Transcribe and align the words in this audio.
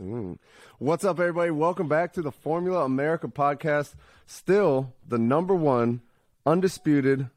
Mm. 0.00 0.38
What's 0.78 1.04
up, 1.04 1.18
everybody? 1.18 1.50
Welcome 1.50 1.88
back 1.88 2.12
to 2.12 2.22
the 2.22 2.30
Formula 2.30 2.84
America 2.84 3.26
podcast. 3.26 3.94
Still 4.26 4.92
the 5.08 5.18
number 5.18 5.56
one, 5.56 6.02
undisputed, 6.46 7.30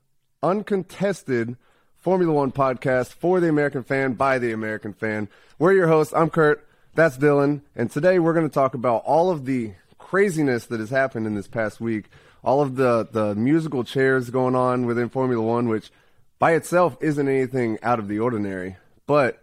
uncontested 0.43 1.57
Formula 1.97 2.31
One 2.31 2.51
podcast 2.51 3.13
for 3.13 3.39
the 3.39 3.49
American 3.49 3.83
fan 3.83 4.13
by 4.13 4.37
the 4.37 4.51
American 4.51 4.93
fan. 4.93 5.27
We're 5.57 5.73
your 5.73 5.87
hosts. 5.87 6.13
I'm 6.13 6.29
Kurt. 6.29 6.67
That's 6.93 7.17
Dylan. 7.17 7.61
And 7.75 7.89
today 7.89 8.19
we're 8.19 8.33
going 8.33 8.47
to 8.47 8.53
talk 8.53 8.75
about 8.75 9.05
all 9.05 9.31
of 9.31 9.45
the 9.45 9.73
craziness 9.97 10.67
that 10.67 10.79
has 10.79 10.91
happened 10.91 11.25
in 11.25 11.33
this 11.33 11.47
past 11.47 11.81
week, 11.81 12.09
all 12.43 12.61
of 12.61 12.75
the, 12.75 13.07
the 13.11 13.33
musical 13.33 13.83
chairs 13.83 14.29
going 14.29 14.55
on 14.55 14.85
within 14.85 15.09
Formula 15.09 15.43
One, 15.43 15.67
which 15.67 15.91
by 16.37 16.51
itself 16.51 16.95
isn't 17.01 17.27
anything 17.27 17.79
out 17.81 17.97
of 17.97 18.07
the 18.07 18.19
ordinary. 18.19 18.77
But 19.07 19.40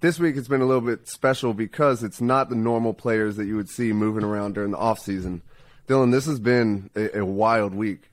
this 0.00 0.18
week 0.18 0.36
it's 0.36 0.48
been 0.48 0.60
a 0.60 0.66
little 0.66 0.82
bit 0.82 1.08
special 1.08 1.54
because 1.54 2.02
it's 2.02 2.20
not 2.20 2.48
the 2.48 2.56
normal 2.56 2.94
players 2.94 3.36
that 3.36 3.46
you 3.46 3.56
would 3.56 3.68
see 3.68 3.92
moving 3.92 4.24
around 4.24 4.54
during 4.54 4.70
the 4.70 4.78
off 4.78 4.98
season. 4.98 5.42
Dylan, 5.88 6.12
this 6.12 6.26
has 6.26 6.38
been 6.38 6.90
a, 6.94 7.18
a 7.18 7.24
wild 7.24 7.74
week. 7.74 8.10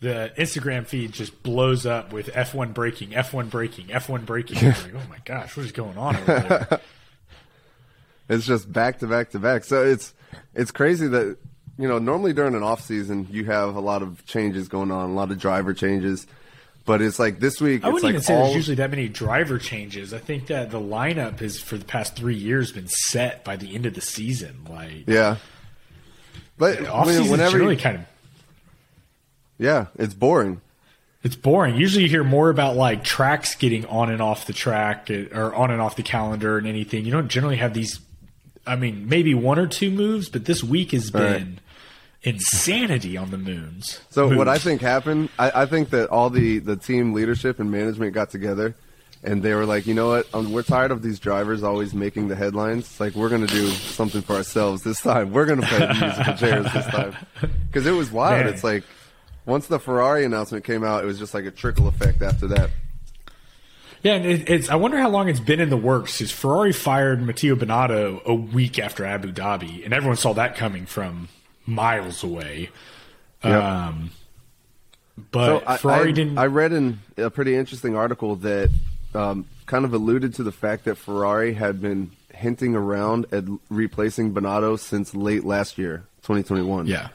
The 0.00 0.32
Instagram 0.36 0.86
feed 0.86 1.12
just 1.12 1.42
blows 1.42 1.86
up 1.86 2.12
with 2.12 2.26
F1 2.26 2.74
breaking, 2.74 3.10
F1 3.10 3.48
breaking, 3.48 3.86
F1 3.86 4.26
breaking. 4.26 4.62
like, 4.68 4.94
oh 4.94 5.08
my 5.08 5.18
gosh, 5.24 5.56
what 5.56 5.64
is 5.64 5.72
going 5.72 5.96
on 5.96 6.16
over 6.16 6.24
there? 6.26 6.80
it's 8.28 8.46
just 8.46 8.70
back 8.70 8.98
to 8.98 9.06
back 9.06 9.30
to 9.30 9.38
back. 9.38 9.64
So 9.64 9.82
it's 9.82 10.12
it's 10.54 10.70
crazy 10.70 11.08
that 11.08 11.36
you 11.78 11.88
know 11.88 11.98
normally 11.98 12.32
during 12.32 12.54
an 12.54 12.62
off 12.62 12.82
season 12.82 13.26
you 13.30 13.44
have 13.46 13.76
a 13.76 13.80
lot 13.80 14.02
of 14.02 14.24
changes 14.26 14.68
going 14.68 14.90
on, 14.90 15.10
a 15.10 15.14
lot 15.14 15.30
of 15.30 15.38
driver 15.38 15.72
changes. 15.72 16.26
But 16.86 17.00
it's 17.00 17.18
like 17.18 17.40
this 17.40 17.60
week. 17.62 17.82
I 17.82 17.88
wouldn't 17.88 18.04
like 18.04 18.10
even 18.10 18.22
say 18.22 18.34
all, 18.34 18.44
there's 18.44 18.56
usually 18.56 18.74
that 18.76 18.90
many 18.90 19.08
driver 19.08 19.58
changes. 19.58 20.12
I 20.12 20.18
think 20.18 20.48
that 20.48 20.70
the 20.70 20.80
lineup 20.80 21.40
has, 21.40 21.58
for 21.58 21.78
the 21.78 21.84
past 21.84 22.14
three 22.14 22.34
years, 22.36 22.72
been 22.72 22.88
set 22.88 23.42
by 23.42 23.56
the 23.56 23.74
end 23.74 23.86
of 23.86 23.94
the 23.94 24.02
season. 24.02 24.66
Like, 24.68 25.04
yeah. 25.06 25.36
But 26.58 26.86
off 26.86 27.06
I 27.06 27.10
mean, 27.10 27.18
season 27.18 27.30
whenever 27.30 27.72
you- 27.72 27.78
kind 27.78 27.96
of 27.98 28.04
yeah, 29.58 29.86
it's 29.96 30.14
boring. 30.14 30.60
it's 31.22 31.36
boring. 31.36 31.76
Usually, 31.76 32.04
you 32.04 32.10
hear 32.10 32.24
more 32.24 32.50
about 32.50 32.76
like 32.76 33.02
tracks 33.02 33.54
getting 33.54 33.86
on 33.86 34.10
and 34.10 34.20
off 34.20 34.46
the 34.46 34.52
track 34.52 35.10
eh, 35.10 35.26
or 35.32 35.54
on 35.54 35.70
and 35.70 35.80
off 35.80 35.96
the 35.96 36.02
calendar 36.02 36.58
and 36.58 36.66
anything. 36.66 37.04
You 37.06 37.12
don't 37.12 37.28
generally 37.28 37.56
have 37.56 37.72
these. 37.72 38.00
I 38.66 38.76
mean, 38.76 39.08
maybe 39.08 39.34
one 39.34 39.58
or 39.58 39.66
two 39.66 39.90
moves, 39.90 40.28
but 40.28 40.44
this 40.44 40.62
week 40.62 40.90
has 40.92 41.10
been. 41.10 41.60
Insanity 42.24 43.16
on 43.16 43.30
the 43.30 43.38
moons. 43.38 44.00
So 44.10 44.34
what 44.34 44.48
I 44.48 44.58
think 44.58 44.80
happened, 44.80 45.28
I, 45.38 45.62
I 45.62 45.66
think 45.66 45.90
that 45.90 46.08
all 46.08 46.30
the 46.30 46.58
the 46.58 46.76
team 46.76 47.12
leadership 47.12 47.60
and 47.60 47.70
management 47.70 48.14
got 48.14 48.30
together, 48.30 48.74
and 49.22 49.42
they 49.42 49.54
were 49.54 49.66
like, 49.66 49.86
you 49.86 49.94
know 49.94 50.08
what, 50.08 50.26
um, 50.34 50.52
we're 50.52 50.62
tired 50.62 50.90
of 50.90 51.02
these 51.02 51.18
drivers 51.18 51.62
always 51.62 51.94
making 51.94 52.28
the 52.28 52.36
headlines. 52.36 52.86
It's 52.86 53.00
like 53.00 53.14
we're 53.14 53.28
gonna 53.28 53.46
do 53.46 53.68
something 53.68 54.22
for 54.22 54.34
ourselves 54.34 54.82
this 54.82 55.00
time. 55.00 55.32
We're 55.32 55.46
gonna 55.46 55.66
play 55.66 55.78
the 55.78 55.94
musical 55.94 56.34
chairs 56.38 56.72
this 56.72 56.86
time 56.86 57.14
because 57.66 57.86
it 57.86 57.92
was 57.92 58.10
wild. 58.10 58.44
Man. 58.44 58.52
It's 58.52 58.64
like 58.64 58.84
once 59.46 59.66
the 59.66 59.78
Ferrari 59.78 60.24
announcement 60.24 60.64
came 60.64 60.82
out, 60.82 61.04
it 61.04 61.06
was 61.06 61.18
just 61.18 61.34
like 61.34 61.44
a 61.44 61.50
trickle 61.50 61.86
effect 61.86 62.22
after 62.22 62.48
that. 62.48 62.70
Yeah, 64.02 64.14
and 64.14 64.26
it, 64.26 64.50
it's. 64.50 64.68
I 64.68 64.74
wonder 64.74 64.98
how 64.98 65.08
long 65.08 65.28
it's 65.28 65.40
been 65.40 65.60
in 65.60 65.70
the 65.70 65.78
works. 65.78 66.18
Because 66.18 66.30
Ferrari 66.30 66.72
fired 66.72 67.22
Matteo 67.22 67.54
Binotto 67.54 68.22
a 68.24 68.34
week 68.34 68.78
after 68.78 69.04
Abu 69.04 69.32
Dhabi, 69.32 69.82
and 69.82 69.94
everyone 69.94 70.18
saw 70.18 70.34
that 70.34 70.56
coming 70.56 70.84
from 70.84 71.28
miles 71.66 72.22
away. 72.22 72.70
Yep. 73.42 73.62
Um, 73.62 74.10
but 75.30 75.68
I, 75.68 75.76
Ferrari 75.76 76.08
I, 76.08 76.12
didn't. 76.12 76.38
I 76.38 76.46
read 76.46 76.72
in 76.72 76.98
a 77.16 77.30
pretty 77.30 77.54
interesting 77.54 77.94
article 77.96 78.36
that 78.36 78.70
um, 79.14 79.46
kind 79.66 79.84
of 79.84 79.94
alluded 79.94 80.34
to 80.34 80.42
the 80.42 80.52
fact 80.52 80.84
that 80.84 80.96
Ferrari 80.96 81.54
had 81.54 81.80
been 81.80 82.10
hinting 82.32 82.74
around 82.74 83.26
at 83.32 83.44
replacing 83.70 84.34
Binotto 84.34 84.78
since 84.78 85.14
late 85.14 85.44
last 85.44 85.78
year, 85.78 85.98
2021. 86.22 86.86
yeah, 86.86 87.08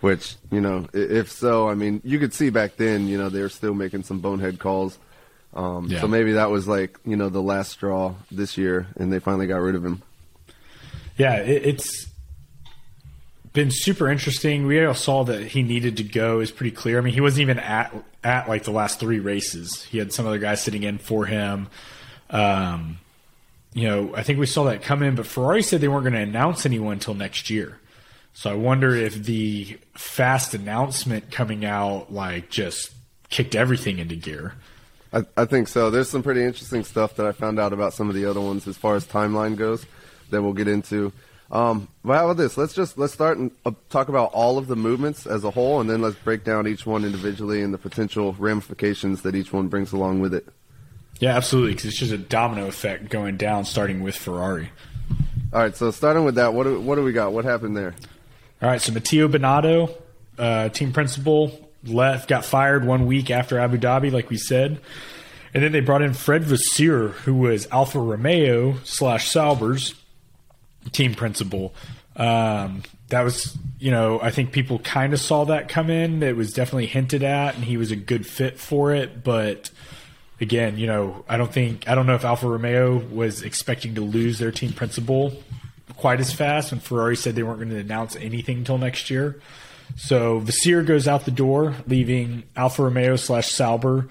Which 0.00 0.36
you 0.50 0.60
know, 0.60 0.86
if 0.92 1.30
so, 1.32 1.68
I 1.68 1.74
mean, 1.74 2.02
you 2.04 2.18
could 2.18 2.34
see 2.34 2.50
back 2.50 2.76
then, 2.76 3.08
you 3.08 3.16
know, 3.16 3.30
they 3.30 3.40
were 3.40 3.48
still 3.48 3.74
making 3.74 4.02
some 4.02 4.20
bonehead 4.20 4.58
calls. 4.58 4.98
Um, 5.54 5.86
Yeah. 5.88 6.02
So 6.02 6.08
maybe 6.08 6.32
that 6.34 6.50
was 6.50 6.68
like 6.68 6.98
you 7.06 7.16
know 7.16 7.28
the 7.30 7.42
last 7.42 7.72
straw 7.72 8.14
this 8.30 8.58
year, 8.58 8.86
and 8.96 9.10
they 9.12 9.18
finally 9.18 9.46
got 9.46 9.56
rid 9.62 9.74
of 9.76 9.84
him. 9.84 10.02
yeah, 11.16 11.36
it, 11.36 11.64
it's 11.64 12.06
been 13.52 13.70
super 13.70 14.08
interesting. 14.08 14.66
We 14.66 14.84
all 14.84 14.94
saw 14.94 15.24
that 15.24 15.42
he 15.42 15.62
needed 15.62 15.96
to 15.98 16.04
go. 16.04 16.40
is 16.40 16.50
pretty 16.50 16.74
clear. 16.74 16.98
I 16.98 17.00
mean, 17.00 17.14
he 17.14 17.20
wasn't 17.20 17.42
even 17.42 17.58
at 17.58 17.94
at 18.22 18.48
like 18.48 18.64
the 18.64 18.70
last 18.70 19.00
three 19.00 19.18
races. 19.18 19.82
He 19.84 19.98
had 19.98 20.12
some 20.12 20.26
other 20.26 20.38
guys 20.38 20.62
sitting 20.62 20.82
in 20.82 20.98
for 20.98 21.26
him. 21.26 21.68
Um, 22.28 22.98
you 23.72 23.88
know, 23.88 24.14
I 24.14 24.22
think 24.22 24.38
we 24.38 24.46
saw 24.46 24.64
that 24.64 24.82
come 24.82 25.02
in, 25.02 25.14
but 25.14 25.26
Ferrari 25.26 25.62
said 25.62 25.80
they 25.80 25.88
weren't 25.88 26.04
going 26.04 26.14
to 26.14 26.20
announce 26.20 26.66
anyone 26.66 26.94
until 26.94 27.14
next 27.14 27.50
year. 27.50 27.78
So 28.32 28.50
I 28.50 28.54
wonder 28.54 28.94
if 28.94 29.14
the 29.14 29.78
fast 29.94 30.54
announcement 30.54 31.30
coming 31.30 31.64
out 31.64 32.12
like 32.12 32.50
just 32.50 32.92
kicked 33.28 33.54
everything 33.54 33.98
into 33.98 34.16
gear. 34.16 34.54
I, 35.12 35.24
I 35.36 35.44
think 35.44 35.68
so. 35.68 35.90
There's 35.90 36.08
some 36.08 36.22
pretty 36.22 36.44
interesting 36.44 36.84
stuff 36.84 37.16
that 37.16 37.26
I 37.26 37.32
found 37.32 37.58
out 37.58 37.72
about 37.72 37.94
some 37.94 38.08
of 38.08 38.14
the 38.14 38.26
other 38.26 38.40
ones 38.40 38.68
as 38.68 38.76
far 38.76 38.94
as 38.94 39.04
timeline 39.06 39.56
goes 39.56 39.84
that 40.30 40.42
we'll 40.42 40.52
get 40.52 40.68
into. 40.68 41.12
Um, 41.50 41.88
but 42.04 42.14
how 42.14 42.26
about 42.26 42.36
this? 42.36 42.56
Let's 42.56 42.74
just 42.74 42.96
let's 42.96 43.12
start 43.12 43.38
and 43.38 43.50
uh, 43.66 43.72
talk 43.88 44.08
about 44.08 44.32
all 44.32 44.56
of 44.56 44.68
the 44.68 44.76
movements 44.76 45.26
as 45.26 45.42
a 45.42 45.50
whole, 45.50 45.80
and 45.80 45.90
then 45.90 46.00
let's 46.00 46.16
break 46.16 46.44
down 46.44 46.68
each 46.68 46.86
one 46.86 47.04
individually 47.04 47.62
and 47.62 47.74
the 47.74 47.78
potential 47.78 48.34
ramifications 48.34 49.22
that 49.22 49.34
each 49.34 49.52
one 49.52 49.68
brings 49.68 49.92
along 49.92 50.20
with 50.20 50.32
it. 50.32 50.46
Yeah, 51.18 51.36
absolutely, 51.36 51.72
because 51.72 51.86
it's 51.86 51.98
just 51.98 52.12
a 52.12 52.18
domino 52.18 52.66
effect 52.68 53.10
going 53.10 53.36
down, 53.36 53.64
starting 53.64 54.02
with 54.02 54.16
Ferrari. 54.16 54.70
All 55.52 55.60
right, 55.60 55.76
so 55.76 55.90
starting 55.90 56.24
with 56.24 56.36
that, 56.36 56.54
what 56.54 56.64
do, 56.64 56.80
what 56.80 56.94
do 56.94 57.02
we 57.02 57.12
got? 57.12 57.32
What 57.32 57.44
happened 57.44 57.76
there? 57.76 57.94
All 58.62 58.68
right, 58.68 58.80
so 58.80 58.92
Matteo 58.92 59.26
Binotto, 59.26 59.92
uh, 60.38 60.68
team 60.68 60.92
principal, 60.92 61.68
left, 61.84 62.28
got 62.28 62.44
fired 62.44 62.86
one 62.86 63.06
week 63.06 63.30
after 63.30 63.58
Abu 63.58 63.76
Dhabi, 63.76 64.12
like 64.12 64.30
we 64.30 64.38
said, 64.38 64.80
and 65.52 65.62
then 65.62 65.72
they 65.72 65.80
brought 65.80 66.02
in 66.02 66.14
Fred 66.14 66.44
Vasseur, 66.44 67.08
who 67.08 67.34
was 67.34 67.66
Alfa 67.72 67.98
Romeo 67.98 68.76
slash 68.84 69.28
Sauber's 69.28 69.94
team 70.92 71.14
principal. 71.14 71.74
Um, 72.16 72.82
that 73.08 73.22
was, 73.22 73.56
you 73.78 73.90
know, 73.90 74.20
I 74.20 74.30
think 74.30 74.52
people 74.52 74.78
kind 74.80 75.12
of 75.12 75.20
saw 75.20 75.44
that 75.44 75.68
come 75.68 75.90
in. 75.90 76.22
It 76.22 76.36
was 76.36 76.52
definitely 76.52 76.86
hinted 76.86 77.22
at, 77.22 77.54
and 77.54 77.64
he 77.64 77.76
was 77.76 77.90
a 77.90 77.96
good 77.96 78.26
fit 78.26 78.58
for 78.58 78.92
it. 78.92 79.24
But 79.24 79.70
again, 80.40 80.78
you 80.78 80.86
know, 80.86 81.24
I 81.28 81.36
don't 81.36 81.52
think 81.52 81.88
I 81.88 81.94
don't 81.94 82.06
know 82.06 82.14
if 82.14 82.24
Alfa 82.24 82.48
Romeo 82.48 82.98
was 82.98 83.42
expecting 83.42 83.94
to 83.96 84.00
lose 84.00 84.38
their 84.38 84.52
team 84.52 84.72
principal 84.72 85.32
quite 85.96 86.18
as 86.18 86.32
fast 86.32 86.72
when 86.72 86.80
Ferrari 86.80 87.14
said 87.14 87.34
they 87.34 87.42
weren't 87.42 87.58
going 87.58 87.70
to 87.70 87.78
announce 87.78 88.16
anything 88.16 88.58
until 88.58 88.78
next 88.78 89.10
year. 89.10 89.38
So 89.96 90.38
Vasseur 90.38 90.82
goes 90.82 91.06
out 91.06 91.24
the 91.24 91.30
door, 91.30 91.74
leaving 91.86 92.44
Alfa 92.56 92.84
Romeo 92.84 93.16
slash 93.16 93.50
Sauber 93.50 94.08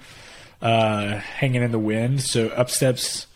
uh, 0.62 1.16
hanging 1.16 1.62
in 1.62 1.72
the 1.72 1.78
wind. 1.78 2.22
So 2.22 2.48
up 2.48 2.70
steps 2.70 3.26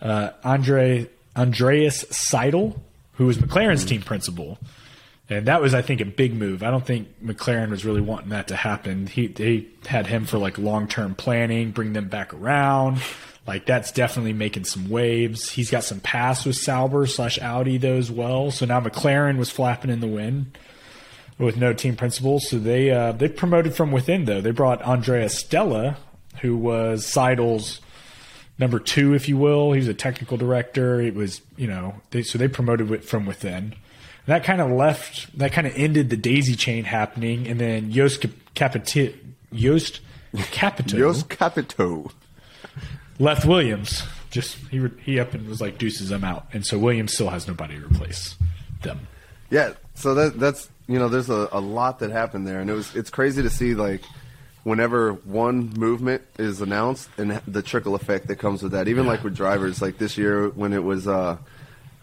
uh, 0.00 0.30
Andre 0.44 1.08
Andreas 1.36 2.04
Seidl, 2.04 2.78
who 3.14 3.26
was 3.26 3.38
McLaren's 3.38 3.84
team 3.84 4.02
principal. 4.02 4.58
And 5.30 5.46
that 5.46 5.62
was, 5.62 5.72
I 5.72 5.80
think, 5.80 6.00
a 6.02 6.06
big 6.06 6.34
move. 6.34 6.62
I 6.62 6.70
don't 6.70 6.84
think 6.84 7.08
McLaren 7.24 7.70
was 7.70 7.84
really 7.84 8.02
wanting 8.02 8.28
that 8.28 8.48
to 8.48 8.56
happen. 8.56 9.06
He 9.06 9.26
they 9.28 9.66
had 9.86 10.06
him 10.06 10.26
for 10.26 10.36
like 10.36 10.58
long 10.58 10.86
term 10.86 11.14
planning, 11.14 11.70
bring 11.70 11.94
them 11.94 12.08
back 12.08 12.34
around. 12.34 13.00
Like 13.46 13.64
that's 13.66 13.90
definitely 13.92 14.32
making 14.34 14.64
some 14.64 14.88
waves. 14.88 15.50
He's 15.50 15.70
got 15.70 15.84
some 15.84 16.00
past 16.00 16.44
with 16.46 16.56
Sauber 16.56 17.06
slash 17.06 17.38
Audi 17.40 17.78
though 17.78 17.96
as 17.96 18.10
well. 18.10 18.50
So 18.50 18.66
now 18.66 18.80
McLaren 18.80 19.38
was 19.38 19.50
flapping 19.50 19.90
in 19.90 20.00
the 20.00 20.06
wind 20.06 20.58
with 21.38 21.56
no 21.56 21.72
team 21.72 21.96
principal. 21.96 22.38
So 22.40 22.58
they 22.58 22.90
uh, 22.90 23.12
they 23.12 23.28
promoted 23.28 23.74
from 23.74 23.92
within 23.92 24.26
though. 24.26 24.40
They 24.40 24.50
brought 24.50 24.82
Andrea 24.82 25.28
Stella, 25.30 25.96
who 26.40 26.56
was 26.56 27.06
Seidl's 27.06 27.80
number 28.58 28.78
two, 28.78 29.14
if 29.14 29.28
you 29.28 29.36
will. 29.36 29.72
He 29.72 29.78
was 29.78 29.88
a 29.88 29.94
technical 29.94 30.36
director. 30.36 31.00
It 31.00 31.14
was 31.14 31.40
you 31.56 31.66
know 31.66 31.94
they, 32.10 32.22
so 32.22 32.38
they 32.38 32.48
promoted 32.48 32.90
it 32.90 33.04
from 33.04 33.26
within. 33.26 33.56
And 33.56 33.74
that 34.26 34.44
kind 34.44 34.60
of 34.60 34.70
left. 34.70 35.36
That 35.38 35.52
kind 35.52 35.66
of 35.66 35.74
ended 35.76 36.10
the 36.10 36.16
daisy 36.16 36.56
chain 36.56 36.84
happening, 36.84 37.46
and 37.46 37.60
then 37.60 37.90
Jost 37.90 38.24
Capito, 38.54 39.12
Jost 39.52 40.00
Capito, 40.50 40.98
Jos 40.98 41.22
Capito. 41.24 42.10
left 43.18 43.44
Williams. 43.44 44.02
Just 44.30 44.56
he 44.70 44.88
he 45.02 45.20
up 45.20 45.34
and 45.34 45.46
was 45.48 45.60
like 45.60 45.78
deuces, 45.78 46.10
I'm 46.10 46.24
out. 46.24 46.46
And 46.52 46.66
so 46.66 46.78
Williams 46.78 47.14
still 47.14 47.30
has 47.30 47.46
nobody 47.46 47.78
to 47.78 47.86
replace 47.86 48.34
them. 48.82 49.06
Yeah, 49.50 49.74
so 49.94 50.14
that 50.14 50.40
that's 50.40 50.68
you 50.86 50.98
know, 50.98 51.08
there's 51.08 51.30
a, 51.30 51.48
a 51.52 51.60
lot 51.60 52.00
that 52.00 52.10
happened 52.10 52.46
there, 52.46 52.60
and 52.60 52.68
it 52.68 52.74
was 52.74 52.94
it's 52.94 53.10
crazy 53.10 53.42
to 53.42 53.50
see 53.50 53.74
like 53.74 54.02
whenever 54.64 55.12
one 55.12 55.70
movement 55.74 56.22
is 56.38 56.60
announced 56.60 57.08
and 57.16 57.40
the 57.46 57.62
trickle 57.62 57.94
effect 57.94 58.26
that 58.26 58.36
comes 58.36 58.62
with 58.62 58.72
that. 58.72 58.88
Even 58.88 59.06
like 59.06 59.22
with 59.22 59.36
drivers, 59.36 59.80
like 59.80 59.98
this 59.98 60.18
year 60.18 60.48
when 60.48 60.72
it 60.72 60.82
was 60.82 61.06
uh, 61.06 61.36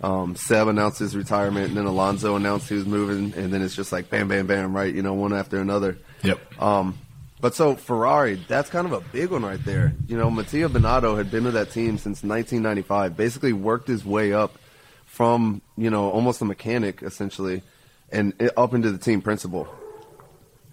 um, 0.01 0.35
Seb 0.35 0.67
announced 0.67 0.99
his 0.99 1.15
retirement, 1.15 1.67
and 1.67 1.77
then 1.77 1.85
Alonso 1.85 2.35
announced 2.35 2.69
he 2.69 2.75
was 2.75 2.85
moving, 2.85 3.33
and 3.35 3.51
then 3.51 3.61
it's 3.61 3.75
just 3.75 3.91
like 3.91 4.09
bam, 4.09 4.27
bam, 4.27 4.47
bam, 4.47 4.75
right? 4.75 4.93
You 4.93 5.01
know, 5.01 5.13
one 5.13 5.33
after 5.33 5.59
another. 5.59 5.97
Yep. 6.23 6.61
Um, 6.61 6.97
but 7.39 7.55
so 7.55 7.75
Ferrari, 7.75 8.35
that's 8.47 8.69
kind 8.69 8.85
of 8.85 8.93
a 8.93 9.01
big 9.01 9.31
one 9.31 9.43
right 9.43 9.63
there. 9.65 9.93
You 10.07 10.17
know, 10.17 10.29
Mattia 10.29 10.69
Binotto 10.69 11.17
had 11.17 11.31
been 11.31 11.43
with 11.43 11.55
that 11.55 11.71
team 11.71 11.97
since 11.97 12.23
1995, 12.23 13.17
basically 13.17 13.53
worked 13.53 13.87
his 13.87 14.05
way 14.05 14.33
up 14.33 14.57
from 15.05 15.61
you 15.77 15.89
know 15.89 16.09
almost 16.09 16.41
a 16.41 16.45
mechanic 16.45 17.01
essentially, 17.01 17.63
and 18.11 18.33
it, 18.39 18.51
up 18.55 18.75
into 18.75 18.91
the 18.91 18.99
team 18.99 19.21
principal. 19.21 19.67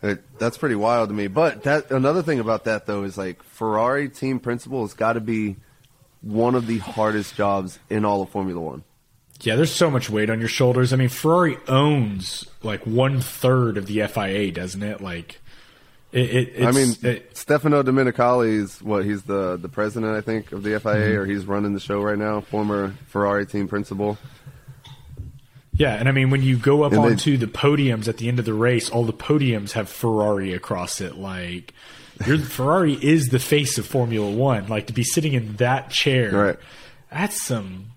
It, 0.03 0.39
that's 0.39 0.57
pretty 0.57 0.77
wild 0.77 1.09
to 1.09 1.15
me. 1.15 1.27
But 1.27 1.65
that 1.65 1.91
another 1.91 2.23
thing 2.23 2.39
about 2.39 2.65
that 2.65 2.87
though 2.87 3.03
is 3.03 3.19
like 3.19 3.43
Ferrari 3.43 4.09
team 4.09 4.39
principal 4.39 4.83
has 4.83 4.95
got 4.95 5.15
to 5.15 5.21
be 5.21 5.57
one 6.21 6.55
of 6.55 6.67
the 6.67 6.79
hardest 6.79 7.35
jobs 7.35 7.79
in 7.91 8.05
all 8.05 8.23
of 8.23 8.31
Formula 8.31 8.61
One. 8.61 8.85
Yeah, 9.41 9.55
there's 9.55 9.73
so 9.73 9.91
much 9.91 10.11
weight 10.11 10.31
on 10.31 10.41
your 10.41 10.49
shoulders. 10.49 10.93
I 10.93 10.97
mean, 10.97 11.09
Ferrari 11.09 11.59
owns 11.69 12.47
like 12.63 12.85
one 12.87 13.21
third 13.21 13.77
of 13.77 13.87
the 13.87 14.05
FIA, 14.07 14.51
doesn't 14.51 14.83
it? 14.83 15.01
Like, 15.01 15.41
it. 16.11 16.31
it 16.57 16.65
I 16.65 16.73
mean, 16.73 16.95
it, 17.03 17.37
Stefano 17.37 17.85
Domenicali 17.85 18.61
is 18.61 18.83
what 18.83 19.05
he's 19.05 19.23
the 19.23 19.57
the 19.57 19.69
president, 19.69 20.17
I 20.17 20.23
think, 20.23 20.51
of 20.51 20.65
the 20.65 20.81
FIA, 20.81 20.95
mm-hmm. 20.95 21.19
or 21.19 21.27
he's 21.27 21.47
running 21.47 21.73
the 21.73 21.81
show 21.81 22.01
right 22.03 22.19
now. 22.19 22.41
Former 22.41 22.95
Ferrari 23.07 23.47
team 23.47 23.69
principal. 23.69 24.19
Yeah, 25.79 25.95
and 25.95 26.09
I 26.09 26.13
mean 26.13 26.31
when 26.31 26.43
you 26.43 26.57
go 26.57 26.83
up 26.83 26.93
and 26.93 27.01
onto 27.01 27.37
they, 27.37 27.47
the 27.47 27.51
podiums 27.51 28.09
at 28.09 28.17
the 28.17 28.29
end 28.29 28.41
of 28.41 28.45
the 28.45 28.53
race, 28.53 28.91
all 28.91 29.05
the 29.05 29.13
podiums 29.13 29.73
have 29.73 29.89
Ferrari 29.89 30.53
across 30.53 31.01
it. 31.01 31.17
Like 31.17 31.73
your 32.27 32.39
Ferrari 32.41 32.95
is 32.95 33.29
the 33.29 33.39
face 33.39 33.79
of 33.79 33.87
Formula 33.87 34.29
One. 34.29 34.67
Like 34.67 34.89
to 34.89 34.93
be 34.93 35.05
sitting 35.05 35.35
in 35.35 35.57
that 35.57 35.91
chair, 35.91 36.31
right? 36.33 36.57
That's 37.11 37.41
some. 37.41 37.93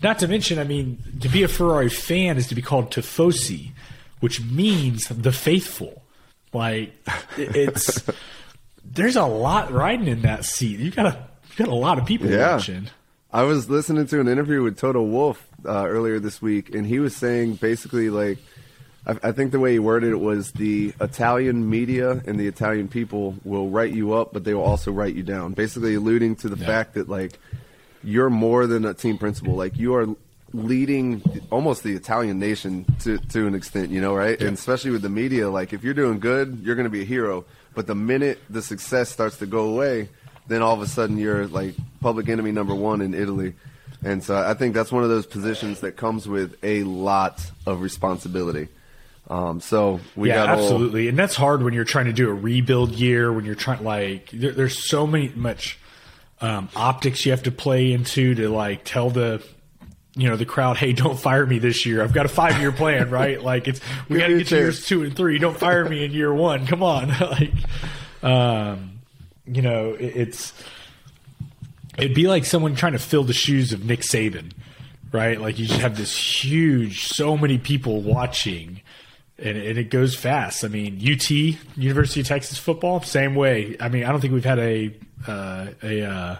Not 0.00 0.20
to 0.20 0.28
mention, 0.28 0.58
I 0.58 0.64
mean, 0.64 1.02
to 1.20 1.28
be 1.28 1.42
a 1.42 1.48
Ferrari 1.48 1.88
fan 1.88 2.36
is 2.36 2.46
to 2.48 2.54
be 2.54 2.62
called 2.62 2.90
tifosi, 2.90 3.72
which 4.20 4.40
means 4.42 5.08
the 5.08 5.32
faithful. 5.32 6.02
Like 6.52 6.94
it's 7.36 8.00
there's 8.84 9.16
a 9.16 9.26
lot 9.26 9.72
riding 9.72 10.06
in 10.06 10.22
that 10.22 10.44
seat. 10.44 10.78
You 10.78 10.92
got 10.92 11.06
a 11.06 11.26
you 11.50 11.64
got 11.64 11.72
a 11.72 11.74
lot 11.74 11.98
of 11.98 12.06
people 12.06 12.30
yeah. 12.30 12.54
watching. 12.54 12.90
I 13.32 13.42
was 13.42 13.68
listening 13.68 14.06
to 14.06 14.20
an 14.20 14.28
interview 14.28 14.62
with 14.62 14.78
Toto 14.78 15.02
Wolff 15.02 15.44
uh, 15.66 15.86
earlier 15.86 16.18
this 16.18 16.40
week, 16.40 16.74
and 16.74 16.86
he 16.86 16.98
was 16.98 17.14
saying 17.14 17.54
basically 17.56 18.10
like, 18.10 18.38
I, 19.06 19.28
I, 19.28 19.32
think 19.32 19.52
the 19.52 19.60
way 19.60 19.72
he 19.72 19.78
worded 19.78 20.12
it 20.12 20.20
was 20.20 20.52
the 20.52 20.94
Italian 21.00 21.68
media 21.68 22.22
and 22.26 22.38
the 22.38 22.46
Italian 22.46 22.88
people 22.88 23.36
will 23.44 23.68
write 23.68 23.92
you 23.92 24.14
up, 24.14 24.32
but 24.32 24.44
they 24.44 24.54
will 24.54 24.62
also 24.62 24.92
write 24.92 25.14
you 25.14 25.22
down. 25.22 25.52
Basically, 25.52 25.94
alluding 25.94 26.36
to 26.36 26.48
the 26.48 26.56
yeah. 26.56 26.66
fact 26.66 26.94
that 26.94 27.08
like 27.08 27.38
you're 28.02 28.30
more 28.30 28.66
than 28.66 28.84
a 28.84 28.94
team 28.94 29.18
principal. 29.18 29.54
Like 29.54 29.76
you 29.76 29.94
are 29.94 30.06
leading 30.52 31.22
almost 31.50 31.82
the 31.82 31.94
Italian 31.94 32.38
nation 32.38 32.86
to 33.00 33.18
to 33.18 33.46
an 33.46 33.54
extent, 33.54 33.90
you 33.90 34.00
know, 34.00 34.14
right? 34.14 34.40
Yeah. 34.40 34.48
And 34.48 34.56
especially 34.56 34.90
with 34.90 35.02
the 35.02 35.08
media, 35.08 35.50
like 35.50 35.72
if 35.72 35.84
you're 35.84 35.94
doing 35.94 36.20
good, 36.20 36.60
you're 36.62 36.76
going 36.76 36.84
to 36.84 36.90
be 36.90 37.02
a 37.02 37.06
hero. 37.06 37.44
But 37.74 37.86
the 37.86 37.94
minute 37.94 38.40
the 38.48 38.62
success 38.62 39.10
starts 39.10 39.38
to 39.38 39.46
go 39.46 39.68
away 39.68 40.08
then 40.46 40.62
all 40.62 40.74
of 40.74 40.82
a 40.82 40.86
sudden 40.86 41.16
you're 41.16 41.46
like 41.46 41.74
public 42.00 42.28
enemy 42.28 42.52
number 42.52 42.74
one 42.74 43.00
in 43.00 43.14
Italy. 43.14 43.54
And 44.04 44.22
so 44.22 44.36
I 44.36 44.54
think 44.54 44.74
that's 44.74 44.92
one 44.92 45.02
of 45.02 45.08
those 45.08 45.26
positions 45.26 45.80
that 45.80 45.96
comes 45.96 46.28
with 46.28 46.56
a 46.62 46.84
lot 46.84 47.50
of 47.66 47.80
responsibility. 47.80 48.68
Um, 49.28 49.60
so 49.60 50.00
we 50.14 50.28
yeah, 50.28 50.46
got 50.46 50.48
absolutely, 50.50 51.08
and 51.08 51.18
that's 51.18 51.34
hard 51.34 51.62
when 51.62 51.72
you're 51.72 51.84
trying 51.84 52.04
to 52.06 52.12
do 52.12 52.28
a 52.28 52.34
rebuild 52.34 52.92
year. 52.92 53.32
When 53.32 53.46
you're 53.46 53.54
trying 53.54 53.82
like 53.82 54.30
there, 54.30 54.52
there's 54.52 54.86
so 54.86 55.06
many 55.06 55.30
much 55.34 55.78
um, 56.42 56.68
optics 56.76 57.24
you 57.24 57.32
have 57.32 57.44
to 57.44 57.50
play 57.50 57.92
into 57.92 58.34
to 58.34 58.50
like 58.50 58.84
tell 58.84 59.08
the 59.08 59.42
you 60.14 60.28
know 60.28 60.36
the 60.36 60.44
crowd, 60.44 60.76
hey, 60.76 60.92
don't 60.92 61.18
fire 61.18 61.46
me 61.46 61.58
this 61.58 61.86
year. 61.86 62.02
I've 62.02 62.12
got 62.12 62.26
a 62.26 62.28
five 62.28 62.60
year 62.60 62.70
plan, 62.70 63.08
right? 63.22 63.42
Like 63.42 63.66
it's 63.66 63.80
we 64.10 64.18
got 64.18 64.26
to 64.26 64.36
get 64.36 64.48
to 64.48 64.56
years 64.56 64.84
two 64.84 65.04
and 65.04 65.16
three. 65.16 65.38
Don't 65.38 65.56
fire 65.56 65.88
me 65.88 66.04
in 66.04 66.12
year 66.12 66.32
one. 66.32 66.66
Come 66.66 66.82
on, 66.82 67.08
like. 67.20 67.52
Um, 68.22 68.94
you 69.46 69.62
know, 69.62 69.92
it, 69.92 70.16
it's 70.16 70.52
it'd 71.98 72.14
be 72.14 72.26
like 72.26 72.44
someone 72.44 72.74
trying 72.74 72.92
to 72.92 72.98
fill 72.98 73.24
the 73.24 73.32
shoes 73.32 73.72
of 73.72 73.84
Nick 73.84 74.00
Saban, 74.00 74.52
right? 75.12 75.40
Like 75.40 75.58
you 75.58 75.66
just 75.66 75.80
have 75.80 75.96
this 75.96 76.16
huge, 76.16 77.06
so 77.06 77.36
many 77.36 77.58
people 77.58 78.00
watching, 78.00 78.80
and, 79.38 79.56
and 79.56 79.78
it 79.78 79.90
goes 79.90 80.14
fast. 80.14 80.64
I 80.64 80.68
mean, 80.68 80.96
UT, 80.96 81.30
University 81.30 82.20
of 82.20 82.26
Texas 82.26 82.58
football, 82.58 83.00
same 83.02 83.34
way. 83.34 83.76
I 83.80 83.88
mean, 83.88 84.04
I 84.04 84.12
don't 84.12 84.20
think 84.20 84.32
we've 84.32 84.44
had 84.44 84.58
a 84.58 84.94
uh, 85.26 85.66
a 85.82 86.02
uh, 86.02 86.36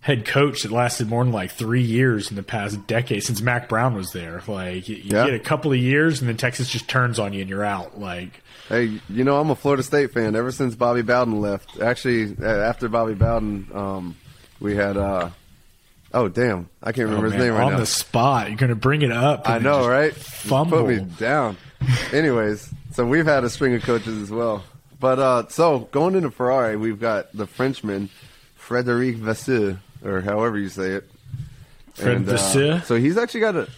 head 0.00 0.26
coach 0.26 0.62
that 0.62 0.72
lasted 0.72 1.08
more 1.08 1.24
than 1.24 1.32
like 1.32 1.50
three 1.50 1.82
years 1.82 2.30
in 2.30 2.36
the 2.36 2.42
past 2.42 2.86
decade 2.86 3.22
since 3.22 3.40
Mack 3.40 3.68
Brown 3.68 3.94
was 3.94 4.12
there. 4.12 4.42
Like 4.46 4.88
you, 4.88 4.96
you 4.96 5.10
yeah. 5.16 5.26
get 5.26 5.34
a 5.34 5.40
couple 5.40 5.72
of 5.72 5.78
years, 5.78 6.20
and 6.20 6.28
then 6.28 6.36
Texas 6.36 6.68
just 6.68 6.88
turns 6.88 7.18
on 7.18 7.32
you, 7.32 7.40
and 7.40 7.50
you're 7.50 7.64
out. 7.64 7.98
Like 7.98 8.42
Hey, 8.68 8.98
you 9.10 9.24
know 9.24 9.38
I'm 9.38 9.50
a 9.50 9.54
Florida 9.54 9.82
State 9.82 10.12
fan 10.12 10.34
ever 10.34 10.50
since 10.50 10.74
Bobby 10.74 11.02
Bowden 11.02 11.40
left. 11.40 11.80
Actually, 11.80 12.34
after 12.42 12.88
Bobby 12.88 13.12
Bowden, 13.12 13.68
um, 13.74 14.16
we 14.60 14.76
had. 14.76 14.96
Uh, 14.96 15.30
oh 16.12 16.28
damn, 16.28 16.68
I 16.82 16.92
can't 16.92 17.08
remember 17.08 17.28
oh, 17.28 17.30
his 17.30 17.40
name 17.40 17.52
right 17.52 17.62
on 17.62 17.70
now. 17.70 17.76
On 17.76 17.80
the 17.80 17.86
spot. 17.86 18.48
You're 18.48 18.56
gonna 18.56 18.74
bring 18.74 19.02
it 19.02 19.12
up. 19.12 19.48
I 19.48 19.58
know, 19.58 19.88
right? 19.88 20.14
Fumble. 20.14 20.84
Put 20.84 20.88
me 20.88 21.00
down. 21.18 21.56
Anyways, 22.12 22.72
so 22.92 23.06
we've 23.06 23.26
had 23.26 23.44
a 23.44 23.50
string 23.50 23.74
of 23.74 23.82
coaches 23.82 24.20
as 24.22 24.30
well. 24.30 24.64
But 25.00 25.18
uh, 25.18 25.48
so 25.48 25.80
going 25.90 26.14
into 26.14 26.30
Ferrari, 26.30 26.76
we've 26.76 27.00
got 27.00 27.32
the 27.32 27.46
Frenchman 27.46 28.08
Frederic 28.54 29.16
Vasseur, 29.16 29.80
or 30.04 30.20
however 30.20 30.58
you 30.58 30.68
say 30.68 30.92
it. 30.92 31.10
Fred 31.94 32.16
and, 32.16 32.28
uh, 32.28 32.80
so 32.80 32.96
he's 32.96 33.16
actually 33.16 33.40
got 33.40 33.54
a 33.54 33.68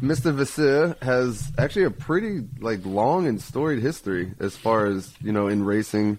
Mr. 0.00 0.34
Vasseur 0.34 0.96
has 1.02 1.52
actually 1.58 1.84
a 1.84 1.90
pretty 1.90 2.44
like 2.60 2.84
long 2.84 3.26
and 3.26 3.40
storied 3.40 3.80
history 3.80 4.32
as 4.40 4.56
far 4.56 4.86
as 4.86 5.12
you 5.22 5.32
know 5.32 5.48
in 5.48 5.64
racing. 5.64 6.18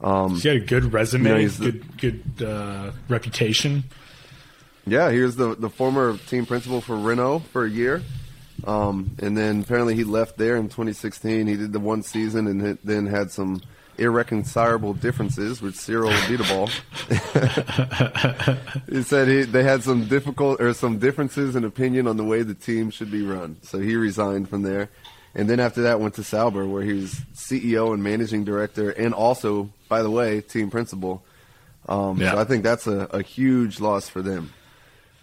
Um, 0.00 0.38
he 0.38 0.48
had 0.48 0.56
a 0.58 0.60
good 0.60 0.92
resume, 0.92 1.42
you 1.42 1.48
know, 1.48 1.54
good 1.54 1.98
good 1.98 2.46
uh, 2.46 2.92
reputation. 3.08 3.84
Yeah, 4.86 5.10
he 5.10 5.20
was 5.20 5.36
the 5.36 5.54
the 5.54 5.70
former 5.70 6.16
team 6.16 6.46
principal 6.46 6.80
for 6.80 6.96
Renault 6.96 7.40
for 7.52 7.64
a 7.64 7.70
year, 7.70 8.02
um, 8.64 9.16
and 9.20 9.36
then 9.36 9.62
apparently 9.62 9.94
he 9.94 10.04
left 10.04 10.36
there 10.36 10.56
in 10.56 10.64
2016. 10.64 11.46
He 11.46 11.56
did 11.56 11.72
the 11.72 11.80
one 11.80 12.02
season 12.02 12.46
and 12.46 12.78
then 12.84 13.06
had 13.06 13.30
some 13.30 13.62
irreconcilable 13.98 14.94
differences 14.94 15.62
with 15.62 15.74
Cyril 15.76 16.10
Abiteboul. 16.10 16.68
he 18.90 19.02
said 19.02 19.28
he, 19.28 19.42
they 19.42 19.62
had 19.62 19.82
some 19.82 20.06
difficult 20.06 20.60
or 20.60 20.72
some 20.74 20.98
differences 20.98 21.56
in 21.56 21.64
opinion 21.64 22.06
on 22.06 22.16
the 22.16 22.24
way 22.24 22.42
the 22.42 22.54
team 22.54 22.90
should 22.90 23.10
be 23.10 23.22
run. 23.22 23.56
So 23.62 23.78
he 23.78 23.96
resigned 23.96 24.48
from 24.48 24.62
there. 24.62 24.90
And 25.36 25.50
then 25.50 25.60
after 25.60 25.82
that 25.82 26.00
went 26.00 26.14
to 26.14 26.24
Sauber 26.24 26.66
where 26.66 26.82
he 26.82 26.94
was 26.94 27.14
CEO 27.34 27.92
and 27.92 28.02
managing 28.02 28.44
director 28.44 28.90
and 28.90 29.12
also, 29.12 29.70
by 29.86 30.02
the 30.02 30.10
way, 30.10 30.40
team 30.40 30.70
principal. 30.70 31.22
Um, 31.86 32.18
yeah. 32.18 32.32
So 32.32 32.38
I 32.38 32.44
think 32.44 32.64
that's 32.64 32.86
a, 32.86 33.00
a 33.10 33.22
huge 33.22 33.78
loss 33.78 34.08
for 34.08 34.22
them. 34.22 34.54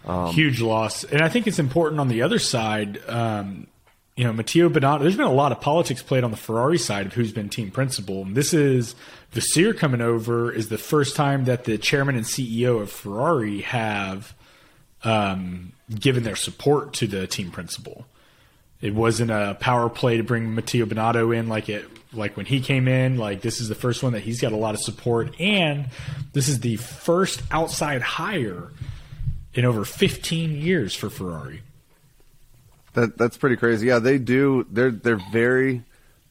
Um, 0.05 0.31
huge 0.31 0.61
loss. 0.61 1.03
And 1.03 1.21
I 1.21 1.29
think 1.29 1.47
it's 1.47 1.57
important 1.57 1.99
on 1.99 2.09
the 2.09 2.21
other 2.21 2.37
side. 2.37 3.01
Um, 3.09 3.65
you 4.15 4.23
know, 4.23 4.31
Matteo 4.31 4.69
Binotto, 4.69 5.01
there's 5.01 5.17
been 5.17 5.25
a 5.25 5.33
lot 5.33 5.51
of 5.51 5.59
politics 5.59 6.03
played 6.03 6.23
on 6.23 6.29
the 6.29 6.37
Ferrari 6.37 6.77
side 6.77 7.07
of 7.07 7.13
who's 7.13 7.31
been 7.31 7.49
team 7.49 7.71
principal. 7.71 8.21
And 8.21 8.35
this 8.35 8.53
is 8.53 8.93
Vasseur 9.31 9.73
coming 9.73 10.01
over 10.01 10.51
is 10.51 10.69
the 10.69 10.77
first 10.77 11.15
time 11.15 11.45
that 11.45 11.63
the 11.63 11.79
chairman 11.79 12.15
and 12.15 12.25
CEO 12.25 12.79
of 12.79 12.91
Ferrari 12.91 13.61
have 13.61 14.35
um, 15.03 15.71
given 15.89 16.21
their 16.21 16.35
support 16.35 16.93
to 16.93 17.07
the 17.07 17.25
team 17.25 17.49
principal. 17.49 18.05
It 18.83 18.93
wasn't 18.93 19.31
a 19.31 19.55
power 19.61 19.87
play 19.87 20.17
to 20.17 20.23
bring 20.23 20.53
Matteo 20.53 20.85
Binotto 20.85 21.33
in 21.33 21.47
like 21.47 21.69
it 21.69 21.85
like 22.11 22.35
when 22.35 22.45
he 22.45 22.59
came 22.59 22.89
in. 22.89 23.17
Like 23.17 23.39
this 23.39 23.61
is 23.61 23.69
the 23.69 23.75
first 23.75 24.03
one 24.03 24.11
that 24.11 24.19
he's 24.19 24.41
got 24.41 24.51
a 24.51 24.57
lot 24.57 24.75
of 24.75 24.81
support, 24.81 25.39
and 25.39 25.85
this 26.33 26.49
is 26.49 26.59
the 26.59 26.75
first 26.75 27.41
outside 27.49 28.01
hire 28.01 28.73
in 29.53 29.63
over 29.63 29.85
15 29.85 30.57
years 30.57 30.93
for 30.93 31.09
Ferrari. 31.09 31.61
That 32.91 33.17
that's 33.17 33.37
pretty 33.37 33.55
crazy. 33.55 33.87
Yeah, 33.87 33.99
they 33.99 34.17
do. 34.17 34.67
They're 34.69 34.91
they're 34.91 35.21
very 35.31 35.83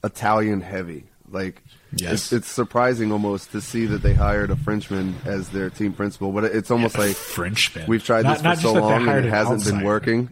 Italian 0.04 0.60
heavy. 0.60 1.04
Like 1.30 1.62
yes. 1.94 2.12
it's, 2.12 2.32
it's 2.34 2.48
surprising 2.48 3.12
almost 3.12 3.52
to 3.52 3.62
see 3.62 3.86
that 3.86 4.02
they 4.02 4.12
hired 4.12 4.50
a 4.50 4.56
Frenchman 4.56 5.14
as 5.24 5.48
their 5.48 5.70
team 5.70 5.94
principal. 5.94 6.32
But 6.32 6.44
it's 6.44 6.70
almost 6.70 6.96
yeah, 6.96 7.04
like 7.06 7.16
Frenchman. 7.16 7.86
We've 7.88 8.04
tried 8.04 8.24
not, 8.24 8.42
this 8.42 8.60
for 8.60 8.68
so 8.68 8.72
long 8.74 9.08
and 9.08 9.24
it 9.24 9.30
hasn't 9.30 9.60
outsider. 9.60 9.76
been 9.76 9.86
working. 9.86 10.28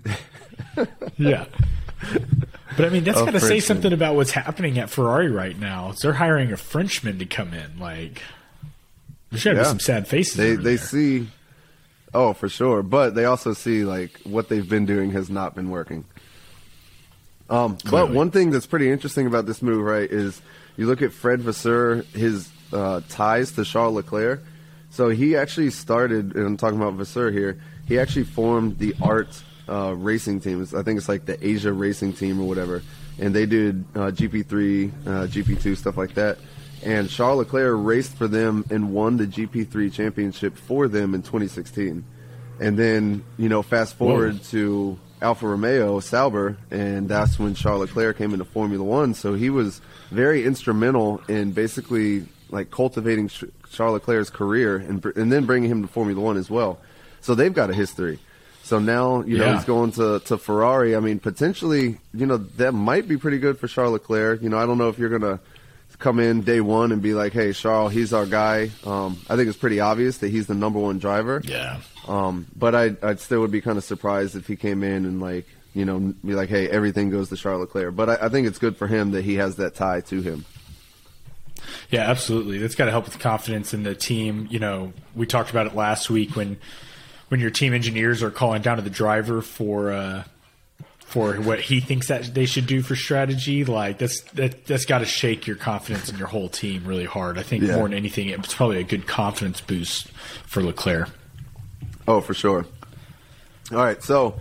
yeah. 1.17 1.47
But 2.76 2.87
I 2.87 2.88
mean, 2.88 3.04
that's 3.04 3.21
got 3.21 3.33
to 3.33 3.40
say 3.40 3.61
something 3.61 3.92
about 3.92 4.14
what's 4.14 4.30
happening 4.30 4.78
at 4.78 4.90
Ferrari 4.90 5.30
right 5.30 5.59
now. 5.59 5.92
They're 6.00 6.12
hiring 6.12 6.52
a 6.52 6.57
Frenchman 6.57 7.19
to 7.19 7.26
come 7.26 7.52
in. 7.52 7.78
Like, 7.78 8.23
there's 9.30 9.45
got 9.45 9.50
to 9.50 9.57
yeah. 9.57 9.62
be 9.64 9.69
some 9.69 9.80
sad 9.80 10.09
faces. 10.09 10.37
They 10.37 10.54
they 10.54 10.76
there. 10.76 10.78
see, 10.78 11.28
oh 12.14 12.33
for 12.33 12.49
sure, 12.49 12.83
but 12.83 13.14
they 13.14 13.25
also 13.25 13.52
see 13.52 13.85
like 13.85 14.19
what 14.25 14.49
they've 14.49 14.69
been 14.69 14.87
doing 14.87 15.11
has 15.11 15.28
not 15.28 15.54
been 15.54 15.69
working. 15.69 16.04
Um, 17.50 17.76
but 17.90 18.11
one 18.11 18.30
thing 18.30 18.50
that's 18.50 18.66
pretty 18.66 18.90
interesting 18.90 19.26
about 19.26 19.45
this 19.45 19.61
move, 19.61 19.85
right, 19.85 20.09
is 20.09 20.40
you 20.76 20.87
look 20.87 21.02
at 21.02 21.12
Fred 21.12 21.42
Vasseur, 21.42 22.02
his 22.14 22.49
uh, 22.73 23.00
ties 23.09 23.52
to 23.52 23.64
Charles 23.64 23.97
Leclerc. 23.97 24.42
So 24.90 25.09
he 25.09 25.37
actually 25.37 25.71
started, 25.71 26.35
and 26.35 26.47
I'm 26.47 26.57
talking 26.57 26.80
about 26.80 26.95
Vasseur 26.95 27.30
here. 27.30 27.61
He 27.87 27.99
actually 27.99 28.25
formed 28.25 28.78
the 28.78 28.95
Art 29.02 29.42
uh, 29.71 29.93
racing 29.93 30.41
team. 30.41 30.67
I 30.77 30.83
think 30.83 30.99
it's 30.99 31.09
like 31.09 31.27
the 31.27 31.45
Asia 31.47 31.73
Racing 31.73 32.15
Team 32.15 32.41
or 32.41 32.49
whatever, 32.49 32.83
and 33.19 33.35
they 33.35 33.47
did 33.47 33.85
uh, 33.95 34.11
GP3, 34.11 35.07
uh, 35.07 35.27
GP2 35.27 35.77
stuff 35.77 35.97
like 35.97 36.15
that. 36.15 36.39
And 36.83 37.11
Charles 37.11 37.39
Leclerc 37.39 37.77
raced 37.79 38.17
for 38.17 38.27
them 38.27 38.65
and 38.71 38.93
won 38.93 39.19
the 39.19 39.27
GP3 39.27 39.93
championship 39.93 40.57
for 40.57 40.89
them 40.89 41.15
in 41.15 41.23
2016. 41.23 42.05
And 42.59 42.79
then, 42.79 43.23
you 43.37 43.50
know, 43.50 43.62
fast 43.62 43.97
forward 43.97 44.35
Whoa. 44.35 44.45
to 44.50 44.99
Alfa 45.23 45.47
Romeo 45.47 46.00
Sauber, 46.00 46.57
and 46.71 47.09
that's 47.09 47.39
when 47.39 47.55
Charles 47.55 47.83
Leclerc 47.83 48.17
came 48.17 48.33
into 48.33 48.47
Formula 48.47 48.83
One. 48.83 49.12
So 49.12 49.35
he 49.35 49.50
was 49.50 49.81
very 50.11 50.45
instrumental 50.45 51.21
in 51.29 51.53
basically 51.53 52.27
like 52.49 52.71
cultivating 52.71 53.29
Charles 53.71 53.95
Leclerc's 53.95 54.31
career 54.31 54.77
and 54.77 55.05
and 55.17 55.31
then 55.31 55.45
bringing 55.45 55.71
him 55.71 55.83
to 55.83 55.89
Formula 55.89 56.21
One 56.21 56.37
as 56.37 56.50
well. 56.50 56.81
So 57.21 57.35
they've 57.35 57.53
got 57.53 57.71
a 57.71 57.75
history. 57.75 58.19
So 58.62 58.79
now 58.79 59.23
you 59.23 59.38
know 59.38 59.47
Yeah. 59.47 59.57
he's 59.57 59.64
going 59.64 59.93
to 59.93 60.21
to 60.26 60.38
Ferrari. 60.38 60.95
I 60.95 61.00
mean, 61.00 61.19
potentially, 61.19 61.99
you 62.14 62.26
know, 62.26 62.37
that 62.37 62.73
might 62.73 63.09
be 63.09 63.17
pretty 63.17 63.38
good 63.38 63.59
for 63.59 63.67
Charles 63.69 63.93
Leclerc. 63.93 64.43
You 64.43 64.49
know, 64.49 64.59
I 64.59 64.67
don't 64.67 64.79
know 64.79 64.88
if 64.88 64.99
you're 64.99 65.09
gonna 65.09 65.40
come 65.99 66.19
in 66.19 66.40
day 66.40 66.61
one 66.62 66.93
and 66.93 67.02
be 67.02 67.12
like, 67.14 67.33
"Hey, 67.33 67.52
Charles, 67.52 67.93
he's 67.93 68.12
our 68.12 68.25
guy." 68.26 68.71
Um, 68.87 69.19
I 69.29 69.37
think 69.37 69.49
it's 69.49 69.59
pretty 69.59 69.81
obvious 69.81 70.19
that 70.19 70.29
he's 70.29 70.47
the 70.47 70.55
number 70.55 70.79
one 70.79 70.99
driver. 70.99 71.43
Yeah. 71.45 71.81
Um, 72.09 72.47
but 72.57 72.75
I 72.75 72.97
I 73.02 73.17
still 73.17 73.40
would 73.40 73.50
be 73.50 73.61
kind 73.61 73.76
of 73.76 73.85
surprised 73.85 74.35
if 74.37 74.47
he 74.47 74.57
came 74.57 74.83
in 74.83 75.05
and 75.05 75.21
like 75.21 75.47
you 75.75 75.85
know 75.85 75.99
be 76.25 76.35
like, 76.35 76.49
"Hey, 76.49 76.69
everything 76.69 77.11
goes 77.11 77.29
to 77.31 77.37
Charles 77.37 77.61
Leclerc." 77.62 77.95
But 77.97 78.09
I, 78.09 78.26
I 78.26 78.29
think 78.29 78.47
it's 78.47 78.59
good 78.59 78.76
for 78.76 78.87
him 78.87 79.11
that 79.12 79.25
he 79.25 79.35
has 79.35 79.57
that 79.57 79.75
tie 79.75 80.00
to 80.02 80.23
him. 80.23 80.45
Yeah, 81.90 82.02
absolutely. 82.11 82.59
That's 82.59 82.75
got 82.75 82.87
to 82.87 82.90
help 82.90 83.05
with 83.05 83.19
confidence 83.19 83.75
in 83.75 83.83
the 83.83 83.95
team. 83.95 84.47
You 84.50 84.59
know, 84.61 84.93
we 85.14 85.26
talked 85.26 85.50
about 85.50 85.67
it 85.67 85.75
last 85.75 86.09
week 86.09 86.35
when 86.37 86.57
when 87.31 87.41
your 87.41 87.51
team 87.51 87.73
engineers 87.73 88.23
are 88.23 88.31
calling 88.31 88.61
down 88.61 88.77
to 88.77 88.83
the 88.83 88.91
driver 88.91 89.41
for 89.41 89.91
uh, 89.93 90.25
for 90.99 91.35
what 91.35 91.59
he 91.61 91.81
thinks 91.81 92.07
that 92.09 92.35
they 92.35 92.45
should 92.47 92.67
do 92.67 92.83
for 92.83 92.95
strategy. 92.95 93.65
Like 93.65 93.99
that's 93.99 94.21
that 94.33 94.67
that's 94.67 94.85
got 94.85 94.99
to 94.99 95.05
shake 95.07 95.47
your 95.47 95.57
confidence 95.57 96.09
in 96.11 96.19
your 96.19 96.29
whole 96.29 96.49
team 96.49 96.85
really 96.85 97.05
hard. 97.07 97.39
I 97.39 97.43
think 97.43 97.65
Yeah. 97.65 97.77
more 97.77 97.89
than 97.89 97.97
anything, 97.97 98.29
it's 98.29 98.55
probably 98.55 98.79
a 98.79 98.85
good 98.85 99.07
confidence 99.07 99.61
boost 99.61 100.09
for 100.47 100.63
Leclerc. 100.63 101.09
Oh, 102.07 102.21
for 102.21 102.35
sure. 102.35 102.67
All 103.73 103.79
right, 103.79 104.03
so 104.03 104.39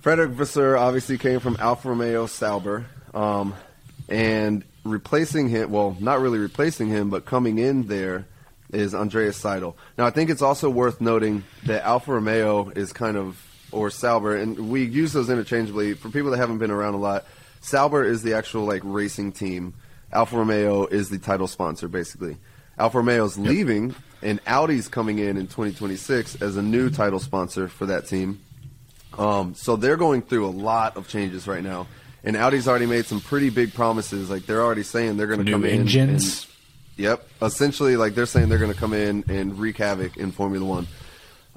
Frederick 0.00 0.30
Vasseur 0.32 0.76
obviously 0.76 1.16
came 1.18 1.38
from 1.38 1.56
Alfa 1.60 1.88
Romeo 1.90 2.26
Sauber, 2.26 2.86
um, 3.14 3.54
and 4.08 4.64
replacing 4.84 5.48
him, 5.48 5.70
well, 5.70 5.96
not 6.00 6.20
really 6.20 6.38
replacing 6.40 6.88
him, 6.88 7.10
but 7.10 7.24
coming 7.24 7.58
in 7.58 7.86
there 7.86 8.26
is 8.72 8.94
Andreas 8.94 9.40
Seidl. 9.40 9.74
Now, 9.98 10.06
I 10.06 10.10
think 10.10 10.30
it's 10.30 10.42
also 10.42 10.70
worth 10.70 11.00
noting 11.00 11.44
that 11.64 11.84
Alfa 11.84 12.12
Romeo 12.12 12.70
is 12.70 12.92
kind 12.92 13.16
of, 13.16 13.40
or 13.70 13.90
Sauber, 13.90 14.36
and 14.36 14.70
we 14.70 14.84
use 14.84 15.12
those 15.12 15.30
interchangeably. 15.30 15.94
For 15.94 16.08
people 16.08 16.30
that 16.30 16.38
haven't 16.38 16.58
been 16.58 16.70
around 16.70 16.94
a 16.94 16.98
lot, 16.98 17.24
Sauber 17.60 18.04
is 18.04 18.22
the 18.22 18.34
actual 18.34 18.64
like 18.64 18.82
racing 18.84 19.32
team. 19.32 19.74
Alfa 20.12 20.36
Romeo 20.36 20.86
is 20.86 21.08
the 21.10 21.18
title 21.18 21.46
sponsor, 21.46 21.88
basically. 21.88 22.36
Alfa 22.78 22.98
Romeo's 22.98 23.38
leaving, 23.38 23.94
and 24.22 24.40
Audi's 24.46 24.88
coming 24.88 25.18
in 25.18 25.36
in 25.36 25.46
2026 25.46 26.40
as 26.42 26.56
a 26.56 26.62
new 26.62 26.90
title 26.90 27.18
sponsor 27.18 27.68
for 27.68 27.86
that 27.86 28.06
team. 28.06 28.40
Um, 29.18 29.54
so 29.54 29.76
they're 29.76 29.96
going 29.96 30.22
through 30.22 30.46
a 30.46 30.50
lot 30.50 30.96
of 30.96 31.06
changes 31.08 31.46
right 31.46 31.62
now, 31.62 31.86
and 32.24 32.36
Audi's 32.36 32.66
already 32.66 32.86
made 32.86 33.04
some 33.04 33.20
pretty 33.20 33.50
big 33.50 33.74
promises. 33.74 34.30
Like 34.30 34.46
they're 34.46 34.62
already 34.62 34.82
saying 34.82 35.16
they're 35.16 35.26
going 35.26 35.44
to 35.44 35.52
come 35.52 35.64
in. 35.64 35.80
engines. 35.80 36.46
Yep. 36.96 37.26
Essentially, 37.40 37.96
like 37.96 38.14
they're 38.14 38.26
saying 38.26 38.48
they're 38.48 38.58
going 38.58 38.72
to 38.72 38.78
come 38.78 38.92
in 38.92 39.24
and 39.28 39.58
wreak 39.58 39.78
havoc 39.78 40.16
in 40.16 40.30
Formula 40.32 40.64
One. 40.64 40.86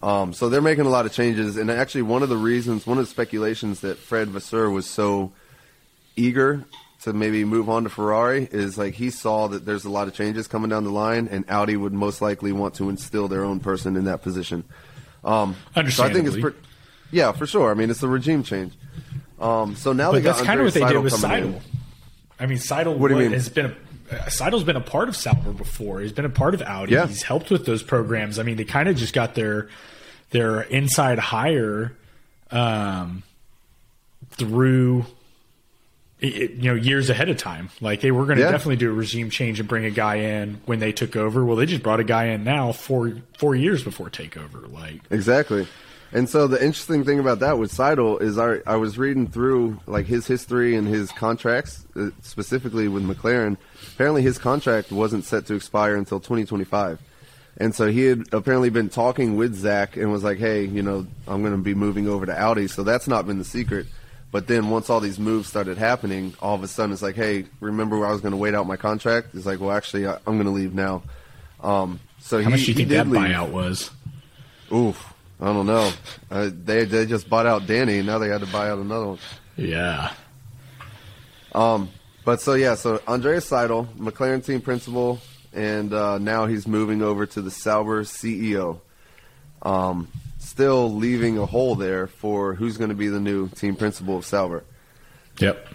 Um, 0.03 0.33
so 0.33 0.49
they're 0.49 0.61
making 0.61 0.85
a 0.85 0.89
lot 0.89 1.05
of 1.05 1.13
changes, 1.13 1.57
and 1.57 1.71
actually, 1.71 2.03
one 2.03 2.21
of 2.23 2.29
the 2.29 2.37
reasons, 2.37 2.85
one 2.85 2.97
of 2.97 3.05
the 3.05 3.09
speculations 3.09 3.79
that 3.81 3.97
Fred 3.97 4.27
Vasseur 4.29 4.69
was 4.69 4.85
so 4.85 5.31
eager 6.15 6.63
to 7.01 7.13
maybe 7.13 7.43
move 7.45 7.69
on 7.69 7.83
to 7.83 7.89
Ferrari 7.89 8.47
is 8.51 8.77
like 8.77 8.95
he 8.95 9.09
saw 9.09 9.47
that 9.47 9.65
there's 9.65 9.85
a 9.85 9.89
lot 9.89 10.07
of 10.07 10.13
changes 10.13 10.47
coming 10.47 10.69
down 10.69 10.83
the 10.83 10.89
line, 10.91 11.27
and 11.29 11.43
Audi 11.49 11.75
would 11.75 11.93
most 11.93 12.21
likely 12.21 12.51
want 12.51 12.75
to 12.75 12.89
instill 12.89 13.27
their 13.27 13.43
own 13.43 13.59
person 13.59 13.95
in 13.95 14.05
that 14.05 14.21
position. 14.21 14.63
Um, 15.23 15.55
so 15.55 15.81
I 15.81 15.83
think 15.83 15.87
it's 15.87 15.99
Understandably. 15.99 16.41
pretty, 16.41 16.57
yeah, 17.11 17.31
for 17.31 17.47
sure. 17.47 17.71
I 17.71 17.73
mean, 17.73 17.89
it's 17.89 18.03
a 18.03 18.07
regime 18.07 18.43
change. 18.43 18.73
Um, 19.39 19.75
so 19.75 19.91
now 19.91 20.11
they 20.11 20.19
But 20.19 20.35
that's 20.35 20.41
kind 20.41 20.59
of 20.59 20.65
what 20.65 20.73
they 20.73 20.81
Andreas 20.83 21.03
did 21.03 21.13
with 21.13 21.21
coming 21.21 21.43
in. 21.45 21.53
Seidl. 21.53 21.61
I 22.39 22.45
mean, 22.45 22.57
Seidl 22.57 22.97
What 22.97 23.07
do 23.07 23.15
you 23.15 23.21
mean? 23.21 23.31
has 23.31 23.49
been 23.49 23.65
a 23.67 23.75
Seidl's 24.29 24.63
been 24.63 24.75
a 24.75 24.81
part 24.81 25.09
of 25.09 25.15
Sauber 25.15 25.51
before. 25.51 25.99
He's 26.01 26.11
been 26.11 26.25
a 26.25 26.29
part 26.29 26.53
of 26.53 26.61
Audi. 26.61 26.93
Yeah. 26.93 27.07
He's 27.07 27.23
helped 27.23 27.49
with 27.49 27.65
those 27.65 27.81
programs. 27.83 28.37
I 28.39 28.43
mean, 28.43 28.55
they 28.57 28.63
kind 28.65 28.87
of 28.89 28.95
just 28.95 29.13
got 29.13 29.35
their 29.35 29.67
their 30.31 30.61
inside 30.61 31.17
hire 31.19 31.93
um, 32.51 33.23
through 34.31 35.05
i- 36.21 36.25
i- 36.25 36.29
you 36.29 36.63
know 36.63 36.73
years 36.75 37.09
ahead 37.09 37.29
of 37.29 37.37
time. 37.37 37.69
Like 37.81 38.01
they 38.01 38.11
were 38.11 38.25
going 38.25 38.37
to 38.37 38.43
Yeah. 38.43 38.51
definitely 38.51 38.77
do 38.77 38.89
a 38.89 38.93
regime 38.93 39.29
change 39.29 39.59
and 39.59 39.67
bring 39.67 39.85
a 39.85 39.91
guy 39.91 40.15
in 40.17 40.61
when 40.65 40.79
they 40.79 40.91
took 40.91 41.15
over. 41.15 41.43
Well, 41.45 41.55
they 41.55 41.65
just 41.65 41.83
brought 41.83 41.99
a 41.99 42.03
guy 42.03 42.25
in 42.25 42.43
now 42.43 42.71
four 42.71 43.13
four 43.37 43.55
years 43.55 43.83
before 43.83 44.09
takeover. 44.09 44.71
Like 44.71 45.01
Exactly. 45.09 45.67
And 46.15 46.29
so 46.29 46.47
the 46.47 46.63
interesting 46.63 47.03
thing 47.03 47.19
about 47.19 47.39
that 47.39 47.57
with 47.57 47.73
Seidl 47.73 48.21
is 48.21 48.37
I, 48.37 48.59
I 48.65 48.77
was 48.77 48.97
reading 48.97 49.27
through 49.27 49.81
like 49.85 50.05
his 50.05 50.25
history 50.25 50.77
and 50.77 50.87
his 50.87 51.11
contracts, 51.11 51.85
uh, 51.97 52.11
specifically 52.21 52.87
with 52.87 53.03
McLaren. 53.03 53.57
Apparently, 53.93 54.21
his 54.21 54.37
contract 54.37 54.93
wasn't 54.93 55.25
set 55.25 55.45
to 55.47 55.55
expire 55.55 55.97
until 55.97 56.21
2025, 56.21 57.01
and 57.57 57.75
so 57.75 57.91
he 57.91 58.03
had 58.03 58.33
apparently 58.33 58.69
been 58.69 58.87
talking 58.87 59.35
with 59.35 59.55
Zak 59.55 59.97
and 59.97 60.09
was 60.09 60.23
like, 60.23 60.37
"Hey, 60.37 60.63
you 60.63 60.81
know, 60.81 61.05
I'm 61.27 61.41
going 61.41 61.51
to 61.53 61.61
be 61.61 61.75
moving 61.75 62.07
over 62.07 62.25
to 62.25 62.41
Audi." 62.41 62.69
So 62.69 62.83
that's 62.83 63.09
not 63.09 63.27
been 63.27 63.37
the 63.37 63.43
secret. 63.43 63.85
But 64.31 64.47
then 64.47 64.69
once 64.69 64.89
all 64.89 65.01
these 65.01 65.19
moves 65.19 65.49
started 65.49 65.77
happening, 65.77 66.33
all 66.41 66.55
of 66.55 66.63
a 66.63 66.69
sudden 66.69 66.93
it's 66.93 67.01
like, 67.01 67.15
"Hey, 67.15 67.43
remember 67.59 67.99
where 67.99 68.07
I 68.07 68.13
was 68.13 68.21
going 68.21 68.31
to 68.31 68.37
wait 68.37 68.55
out 68.55 68.65
my 68.67 68.77
contract?" 68.77 69.35
It's 69.35 69.45
like, 69.45 69.59
"Well, 69.59 69.73
actually, 69.73 70.07
I, 70.07 70.13
I'm 70.25 70.35
going 70.37 70.45
to 70.45 70.51
leave 70.51 70.73
now." 70.73 71.03
Um, 71.61 71.99
so 72.19 72.37
how 72.37 72.45
he, 72.45 72.49
much 72.51 72.61
do 72.61 72.67
you 72.67 72.73
think 72.73 72.87
did 72.87 72.99
that 72.99 73.07
leave. 73.09 73.21
buyout 73.21 73.51
was? 73.51 73.91
Oof, 74.73 75.13
I 75.39 75.45
don't 75.45 75.65
know. 75.65 75.91
Uh, 76.31 76.49
they 76.53 76.85
they 76.85 77.05
just 77.05 77.29
bought 77.29 77.45
out 77.45 77.67
Danny, 77.67 77.97
and 77.97 78.07
now 78.07 78.19
they 78.19 78.29
had 78.29 78.41
to 78.41 78.47
buy 78.47 78.69
out 78.69 78.79
another 78.79 79.07
one. 79.07 79.19
Yeah. 79.57 80.11
But 82.25 82.41
so 82.41 82.55
yeah, 82.55 82.73
so 82.73 82.99
Andreas 83.07 83.47
Seidl, 83.47 83.85
McLaren 83.97 84.43
team 84.43 84.59
principal, 84.59 85.21
and 85.53 85.93
uh, 85.93 86.17
now 86.17 86.47
he's 86.47 86.67
moving 86.67 87.03
over 87.03 87.27
to 87.27 87.41
the 87.41 87.51
Sauber 87.51 88.03
CEO. 88.03 88.81
Um, 89.61 90.07
still 90.39 90.91
leaving 90.91 91.37
a 91.37 91.45
hole 91.45 91.75
there 91.75 92.07
for 92.07 92.55
who's 92.55 92.77
going 92.77 92.89
to 92.89 92.95
be 92.95 93.09
the 93.09 93.19
new 93.19 93.47
team 93.49 93.75
principal 93.75 94.17
of 94.17 94.25
Sauber. 94.25 94.63
Yep. 95.37 95.67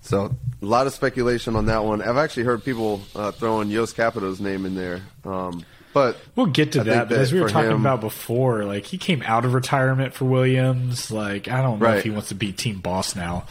So 0.00 0.36
a 0.62 0.64
lot 0.64 0.86
of 0.86 0.92
speculation 0.92 1.56
on 1.56 1.66
that 1.66 1.84
one. 1.84 2.00
I've 2.00 2.18
actually 2.18 2.44
heard 2.44 2.64
people 2.64 3.00
uh, 3.16 3.32
throwing 3.32 3.68
Jos 3.68 3.92
Capito's 3.92 4.40
name 4.40 4.66
in 4.66 4.76
there, 4.76 5.02
um, 5.24 5.64
but 5.94 6.18
We'll 6.36 6.46
get 6.46 6.72
to 6.72 6.80
I 6.80 6.84
that, 6.84 7.08
but 7.08 7.16
as 7.18 7.32
we 7.32 7.40
were 7.40 7.48
talking 7.48 7.70
him- 7.70 7.80
about 7.80 8.00
before, 8.02 8.64
like 8.64 8.84
he 8.84 8.98
came 8.98 9.22
out 9.24 9.44
of 9.46 9.54
retirement 9.54 10.12
for 10.12 10.26
Williams. 10.26 11.10
Like 11.10 11.48
I 11.48 11.62
don't 11.62 11.78
know 11.78 11.86
Right. 11.86 11.96
if 11.98 12.04
he 12.04 12.10
wants 12.10 12.28
to 12.28 12.34
be 12.34 12.52
team 12.52 12.80
boss 12.80 13.16
now. 13.16 13.44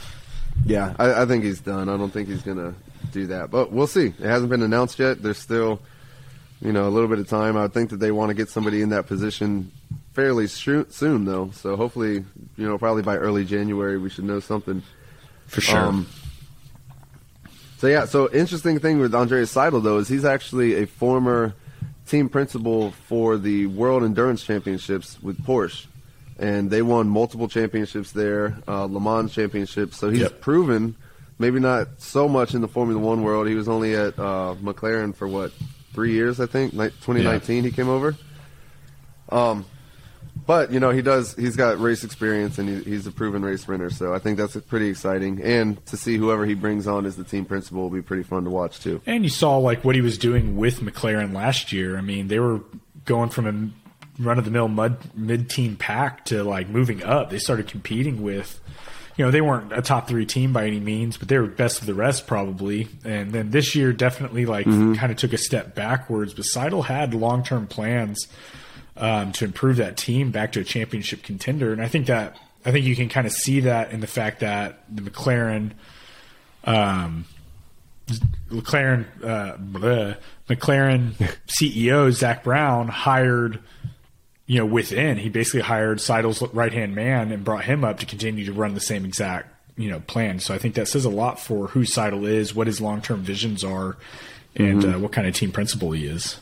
Yeah, 0.66 0.94
I, 1.00 1.24
I 1.24 1.26
think 1.26 1.44
he's 1.44 1.60
done. 1.62 1.90
I 1.90 1.98
don't 1.98 2.12
think 2.12 2.28
he's 2.30 2.44
gonna 2.44 2.76
do 3.12 3.26
that, 3.28 3.50
but 3.50 3.72
we'll 3.72 3.88
see. 3.88 4.08
It 4.08 4.20
hasn't 4.20 4.52
been 4.52 4.62
announced 4.62 5.00
yet. 5.00 5.24
There's 5.24 5.40
still, 5.40 5.82
you 6.62 6.72
know, 6.72 6.88
a 6.88 6.92
little 6.92 7.10
bit 7.10 7.18
of 7.20 7.28
time. 7.28 7.58
I 7.58 7.64
would 7.64 7.74
think 7.74 7.90
that 7.90 7.98
they 8.00 8.12
want 8.12 8.30
to 8.30 8.36
get 8.36 8.50
somebody 8.50 8.82
in 8.82 8.90
that 8.90 9.08
position 9.08 9.72
fairly 10.14 10.48
sho- 10.48 10.86
soon, 10.90 11.26
though. 11.26 11.50
So 11.54 11.76
hopefully, 11.76 12.24
you 12.58 12.68
know, 12.68 12.78
probably 12.78 13.02
by 13.02 13.18
early 13.18 13.46
January, 13.46 13.98
we 13.98 14.10
should 14.10 14.26
know 14.26 14.40
something. 14.40 14.84
For 15.48 15.62
sure. 15.62 15.78
Um, 15.80 16.08
so 17.80 17.88
yeah, 17.88 18.06
so 18.06 18.30
interesting 18.32 18.80
thing 18.80 19.00
with 19.00 19.14
Andreas 19.14 19.54
Seidl 19.54 19.84
though 19.84 19.98
is 19.98 20.08
he's 20.08 20.24
actually 20.26 20.76
a 20.82 20.88
former 20.88 21.54
team 22.08 22.30
principal 22.30 22.92
for 23.08 23.38
the 23.38 23.66
World 23.68 24.04
Endurance 24.04 24.44
Championships 24.44 25.22
with 25.22 25.44
Porsche, 25.46 25.86
and 26.38 26.70
they 26.70 26.82
won 26.82 27.08
multiple 27.08 27.48
championships 27.48 28.12
there, 28.12 28.58
uh, 28.68 28.86
Le 28.86 29.00
Mans 29.00 29.32
championships. 29.34 29.98
So 29.98 30.10
he's 30.10 30.22
Yep. 30.22 30.42
proven, 30.42 30.96
maybe 31.40 31.60
not 31.60 31.88
so 32.00 32.28
much 32.28 32.54
in 32.54 32.62
the 32.62 32.68
Formula 32.68 33.00
One 33.02 33.24
world. 33.24 33.48
He 33.48 33.56
was 33.56 33.68
only 33.68 33.96
at 33.96 34.18
uh, 34.20 34.56
McLaren 34.62 35.16
for 35.16 35.28
what 35.28 35.52
three 35.94 36.12
years, 36.14 36.40
I 36.40 36.46
think. 36.46 36.74
Ni- 36.74 36.90
2019 37.02 37.64
he 37.64 37.72
came 37.72 37.90
over. 37.90 38.16
Um, 39.30 39.66
but 40.36 40.72
you 40.72 40.80
know 40.80 40.90
he 40.90 41.02
does. 41.02 41.36
He's 41.36 41.56
got 41.56 41.80
race 41.80 42.04
experience 42.04 42.58
and 42.58 42.68
he, 42.68 42.84
he's 42.84 43.08
a 43.08 43.12
proven 43.12 43.44
race 43.44 43.68
winner. 43.68 43.90
So 43.90 44.14
I 44.14 44.20
think 44.20 44.38
that's 44.38 44.56
pretty 44.58 44.88
exciting. 44.88 45.42
And 45.42 45.84
to 45.88 45.98
see 45.98 46.18
whoever 46.18 46.46
he 46.46 46.54
brings 46.54 46.88
on 46.88 47.06
as 47.06 47.16
the 47.16 47.24
team 47.24 47.46
principal 47.46 47.84
will 47.84 47.90
be 47.90 48.02
pretty 48.02 48.24
fun 48.24 48.44
to 48.44 48.50
watch 48.50 48.80
too. 48.80 49.02
and 49.06 49.24
you 49.24 49.30
saw 49.30 49.58
like 49.58 49.84
what 49.84 49.96
he 49.96 50.02
was 50.02 50.18
doing 50.18 50.58
with 50.58 50.82
McLaren 50.82 51.34
last 51.34 51.72
year. 51.72 51.98
I 51.98 52.02
mean, 52.02 52.28
they 52.28 52.40
were 52.40 52.62
going 53.06 53.30
from 53.30 53.48
a 53.48 54.22
run 54.22 54.38
of 54.38 54.46
the 54.46 54.52
mill 54.52 54.68
mud 54.68 54.98
mid 55.16 55.50
team 55.50 55.76
pack 55.76 56.26
to 56.26 56.44
like 56.44 56.68
moving 56.68 57.04
up. 57.04 57.30
They 57.30 57.40
started 57.40 57.68
competing 57.68 58.22
with. 58.22 58.60
You 59.16 59.24
know, 59.26 59.30
they 59.30 59.42
weren't 59.42 59.72
a 59.72 59.84
top 59.84 60.08
three 60.08 60.26
team 60.26 60.54
by 60.54 60.66
any 60.66 60.80
means, 60.80 61.18
but 61.18 61.28
they 61.28 61.38
were 61.38 61.46
best 61.46 61.82
of 61.82 61.86
the 61.86 61.94
rest 61.94 62.26
probably. 62.26 62.88
And 63.06 63.32
then 63.32 63.52
this 63.52 63.76
year 63.76 63.94
definitely 63.94 64.48
like 64.48 64.66
mm-hmm. 64.66 64.96
kind 64.96 65.12
of 65.12 65.20
took 65.20 65.34
a 65.34 65.38
step 65.38 65.76
backwards. 65.76 66.34
But 66.34 66.46
Seidl 66.46 66.84
had 66.84 67.14
long 67.14 67.44
term 67.44 67.68
plans 67.68 68.28
um, 68.98 69.32
to 69.34 69.46
improve 69.46 69.78
that 69.78 69.98
team 69.98 70.32
back 70.32 70.52
to 70.54 70.60
a 70.60 70.64
championship 70.64 71.24
contender. 71.24 71.72
And 71.72 71.82
I 71.82 71.88
think 71.88 72.08
that 72.08 72.38
I 72.66 72.72
think 72.72 72.86
you 72.86 72.96
can 72.96 73.10
kind 73.10 73.28
of 73.28 73.34
see 73.34 73.62
that 73.62 73.92
in 73.92 74.00
the 74.00 74.08
fact 74.08 74.40
that 74.40 74.84
the 74.94 75.02
McLaren, 75.02 75.72
um, 76.64 77.26
McLaren, 78.50 79.06
uh, 79.24 79.58
bleh, 79.58 80.18
McLaren 80.48 81.14
CEO 81.48 82.12
Zak 82.12 82.44
Brown 82.44 82.88
hired 82.88 83.60
you 84.46 84.60
know, 84.60 84.66
within, 84.66 85.18
he 85.18 85.30
basically 85.30 85.62
hired 85.62 86.00
Seidl's 86.00 86.42
right 86.54 86.74
hand 86.74 86.96
man 86.96 87.32
and 87.32 87.44
brought 87.44 87.64
him 87.64 87.84
up 87.84 88.00
to 88.00 88.06
continue 88.06 88.46
to 88.46 88.54
run 88.54 88.74
the 88.74 88.82
same 88.82 89.06
exact, 89.06 89.48
you 89.78 89.90
know, 89.90 90.02
plan. 90.02 90.40
So 90.40 90.54
I 90.54 90.58
think 90.58 90.76
that 90.76 90.88
says 90.88 91.06
a 91.06 91.10
lot 91.10 91.40
for 91.40 91.68
who 91.68 91.82
Seidl 91.82 92.28
is, 92.28 92.54
what 92.54 92.68
his 92.68 92.82
long 92.82 93.02
term 93.02 93.22
visions 93.22 93.64
are, 93.64 93.98
and 94.56 94.84
uh, 94.84 95.00
what 95.00 95.12
kind 95.12 95.28
of 95.28 95.34
team 95.34 95.52
principal 95.52 95.92
he 95.92 96.06
is. 96.06 96.40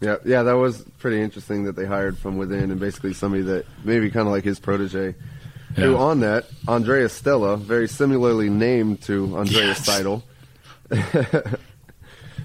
Yeah, 0.00 0.16
yeah, 0.24 0.44
that 0.44 0.52
was 0.52 0.82
pretty 0.98 1.20
interesting 1.20 1.64
that 1.64 1.74
they 1.74 1.84
hired 1.84 2.16
from 2.18 2.36
within 2.36 2.70
and 2.70 2.78
basically 2.78 3.12
somebody 3.14 3.42
that 3.44 3.66
maybe 3.84 4.10
kind 4.10 4.28
of 4.28 4.32
like 4.32 4.44
his 4.44 4.60
protege. 4.60 5.14
Who 5.76 5.96
on 5.96 6.20
that, 6.20 6.46
Andreas 6.66 7.12
Stella, 7.12 7.56
very 7.56 7.88
similarly 7.88 8.48
named 8.48 9.02
to 9.02 9.36
Andreas 9.36 9.86
Yes. 9.86 9.88
Seidl. 9.88 10.22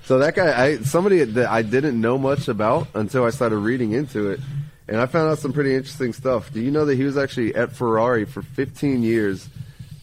so 0.03 0.19
that 0.19 0.35
guy, 0.35 0.65
I 0.65 0.77
somebody 0.79 1.23
that 1.23 1.49
I 1.49 1.61
didn't 1.61 1.99
know 1.99 2.17
much 2.17 2.47
about 2.47 2.87
until 2.93 3.23
I 3.23 3.29
started 3.29 3.57
reading 3.57 3.93
into 3.93 4.29
it, 4.31 4.39
and 4.87 4.97
I 4.97 5.05
found 5.05 5.31
out 5.31 5.39
some 5.39 5.53
pretty 5.53 5.73
interesting 5.73 6.13
stuff. 6.13 6.51
Do 6.51 6.59
you 6.61 6.69
know 6.69 6.85
that 6.85 6.95
he 6.95 7.03
was 7.03 7.17
actually 7.17 7.55
at 7.55 7.71
Ferrari 7.71 8.25
for 8.25 8.41
15 8.41 9.01
years, 9.03 9.47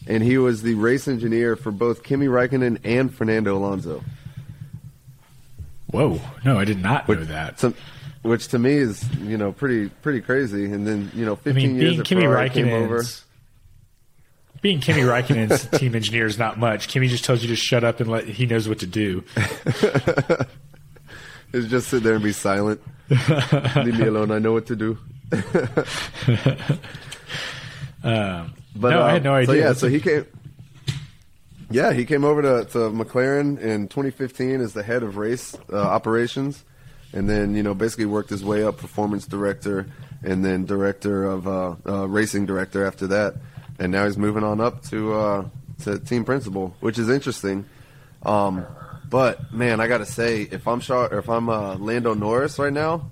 and 0.07 0.23
he 0.23 0.37
was 0.37 0.63
the 0.63 0.73
race 0.73 1.07
engineer 1.07 1.55
for 1.55 1.71
both 1.71 2.03
Kimi 2.03 2.25
Räikkönen 2.27 2.79
and 2.83 3.13
Fernando 3.13 3.55
Alonso? 3.57 4.03
Whoa. 5.91 6.19
No, 6.45 6.57
I 6.59 6.65
did 6.65 6.81
not 6.81 7.07
know 7.07 7.15
that. 7.25 7.59
Some, 7.59 7.75
which 8.21 8.47
to 8.49 8.59
me 8.59 8.73
is 8.73 9.03
you 9.19 9.37
know 9.37 9.51
pretty 9.51 9.89
pretty 9.89 10.21
crazy. 10.21 10.65
And 10.65 10.85
then 10.87 11.11
you 11.13 11.25
know, 11.25 11.33
I 11.33 11.37
15 11.37 11.55
mean, 11.55 11.75
years 11.75 12.01
Kimi 12.03 12.23
Ferrari 12.23 12.49
came 12.49 12.69
over. 12.69 13.03
Being 14.61 14.79
Kimi 14.79 15.01
Räikkönen's 15.01 15.65
team 15.79 15.95
engineer 15.95 16.27
is 16.27 16.37
not 16.37 16.59
much. 16.59 16.87
Kimi 16.87 17.07
just 17.07 17.25
tells 17.25 17.41
you 17.41 17.47
to 17.47 17.55
shut 17.55 17.83
up 17.83 17.99
and 17.99 18.11
let 18.11 18.25
he 18.27 18.45
knows 18.45 18.69
what 18.69 18.79
to 18.79 18.87
do. 18.87 19.23
Is 21.53 21.67
just 21.67 21.89
sit 21.89 22.03
there 22.03 22.13
and 22.13 22.23
be 22.23 22.31
silent. 22.31 22.79
Leave 23.09 23.99
me 23.99 24.05
alone. 24.07 24.31
I 24.31 24.39
know 24.39 24.53
what 24.53 24.67
to 24.67 24.75
do. 24.75 24.97
Um, 28.03 28.55
But 28.75 28.89
no, 28.89 29.01
uh, 29.01 29.05
I 29.05 29.11
had 29.13 29.23
no 29.23 29.33
idea. 29.35 29.45
So 29.45 29.53
yeah, 29.53 29.73
so 29.73 29.87
he 29.87 29.99
came. 29.99 30.25
Yeah, 31.71 31.93
he 31.93 32.05
came 32.05 32.23
over 32.23 32.41
to, 32.41 32.69
to 32.71 32.77
McLaren 32.89 33.59
in 33.59 33.87
2015 33.87 34.61
as 34.61 34.73
the 34.73 34.83
head 34.83 35.03
of 35.03 35.17
race 35.17 35.55
uh, 35.71 35.77
operations, 35.77 36.63
and 37.13 37.29
then 37.29 37.55
you 37.55 37.63
know 37.63 37.73
basically 37.73 38.05
worked 38.05 38.29
his 38.29 38.43
way 38.43 38.63
up, 38.63 38.77
performance 38.77 39.25
director, 39.25 39.87
and 40.23 40.43
then 40.43 40.65
director 40.65 41.25
of 41.25 41.47
uh, 41.47 41.75
uh, 41.87 42.07
racing 42.07 42.45
director 42.45 42.85
after 42.85 43.07
that, 43.07 43.35
and 43.79 43.91
now 43.91 44.05
he's 44.05 44.17
moving 44.17 44.43
on 44.43 44.61
up 44.61 44.83
to 44.85 45.13
uh, 45.13 45.45
to 45.83 45.99
team 45.99 46.25
principal, 46.25 46.75
which 46.79 46.99
is 46.99 47.09
interesting. 47.09 47.65
Um, 48.23 48.65
but 49.09 49.51
man, 49.51 49.79
I 49.81 49.87
gotta 49.87 50.05
say, 50.05 50.43
if 50.43 50.67
I'm 50.67 50.81
or 50.89 51.19
if 51.19 51.29
I'm 51.29 51.49
uh, 51.49 51.75
Lando 51.75 52.13
Norris 52.13 52.59
right 52.59 52.73
now, 52.73 53.09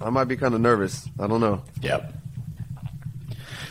I 0.00 0.10
might 0.10 0.24
be 0.24 0.36
kind 0.36 0.54
of 0.54 0.60
nervous. 0.60 1.08
I 1.18 1.26
don't 1.26 1.40
know. 1.40 1.62
Yep. 1.82 2.19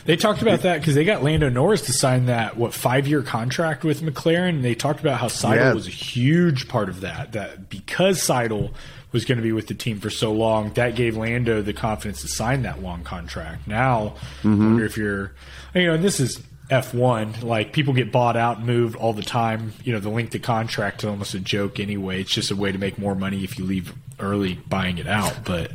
They 0.04 0.16
talked 0.16 0.42
about 0.42 0.62
that 0.62 0.78
because 0.80 0.94
they 0.94 1.04
got 1.04 1.22
Lando 1.22 1.48
Norris 1.48 1.82
to 1.82 1.92
sign 1.92 2.26
that 2.26 2.56
what 2.56 2.72
five 2.74 3.06
year 3.06 3.22
contract 3.22 3.84
with 3.84 4.00
McLaren. 4.02 4.48
And 4.50 4.64
they 4.64 4.74
talked 4.74 5.00
about 5.00 5.20
how 5.20 5.28
Seidl 5.28 5.56
Yeah. 5.56 5.72
was 5.74 5.86
a 5.86 5.90
huge 5.90 6.68
part 6.68 6.88
of 6.88 7.00
that. 7.02 7.32
That 7.32 7.68
because 7.68 8.20
Seidl 8.20 8.72
was 9.12 9.24
going 9.24 9.38
to 9.38 9.42
be 9.42 9.52
with 9.52 9.66
the 9.66 9.74
team 9.74 9.98
for 10.00 10.08
so 10.10 10.32
long, 10.32 10.72
that 10.74 10.94
gave 10.94 11.16
Lando 11.16 11.62
the 11.62 11.72
confidence 11.72 12.22
to 12.22 12.28
sign 12.28 12.62
that 12.62 12.80
long 12.82 13.02
contract. 13.02 13.66
Now, 13.66 14.14
I 14.44 14.48
wonder 14.48 14.84
if 14.84 14.96
you're, 14.96 15.32
you 15.74 15.86
know, 15.86 15.94
and 15.94 16.04
this 16.04 16.20
is 16.20 16.40
F1. 16.70 17.42
Like 17.42 17.72
people 17.72 17.92
get 17.92 18.12
bought 18.12 18.36
out 18.36 18.58
and 18.58 18.66
moved 18.66 18.94
all 18.96 19.12
the 19.12 19.22
time. 19.22 19.72
You 19.82 19.92
know, 19.92 19.98
the 20.00 20.10
length 20.10 20.34
of 20.36 20.42
contract 20.42 21.02
is 21.02 21.08
almost 21.08 21.34
a 21.34 21.40
joke 21.40 21.80
anyway. 21.80 22.20
It's 22.20 22.30
just 22.30 22.50
a 22.52 22.56
way 22.56 22.70
to 22.70 22.78
make 22.78 22.98
more 22.98 23.14
money 23.16 23.42
if 23.42 23.58
you 23.58 23.64
leave 23.64 23.92
early 24.20 24.54
buying 24.68 24.98
it 24.98 25.08
out. 25.08 25.44
But, 25.44 25.72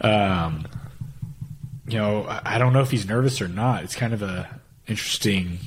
um, 0.00 0.64
you 1.92 1.98
know, 1.98 2.26
I 2.28 2.58
don't 2.58 2.72
know 2.72 2.80
if 2.80 2.90
he's 2.90 3.06
nervous 3.06 3.40
or 3.40 3.48
not. 3.48 3.84
It's 3.84 3.94
kind 3.94 4.14
of 4.14 4.22
a 4.22 4.48
interesting. 4.86 5.58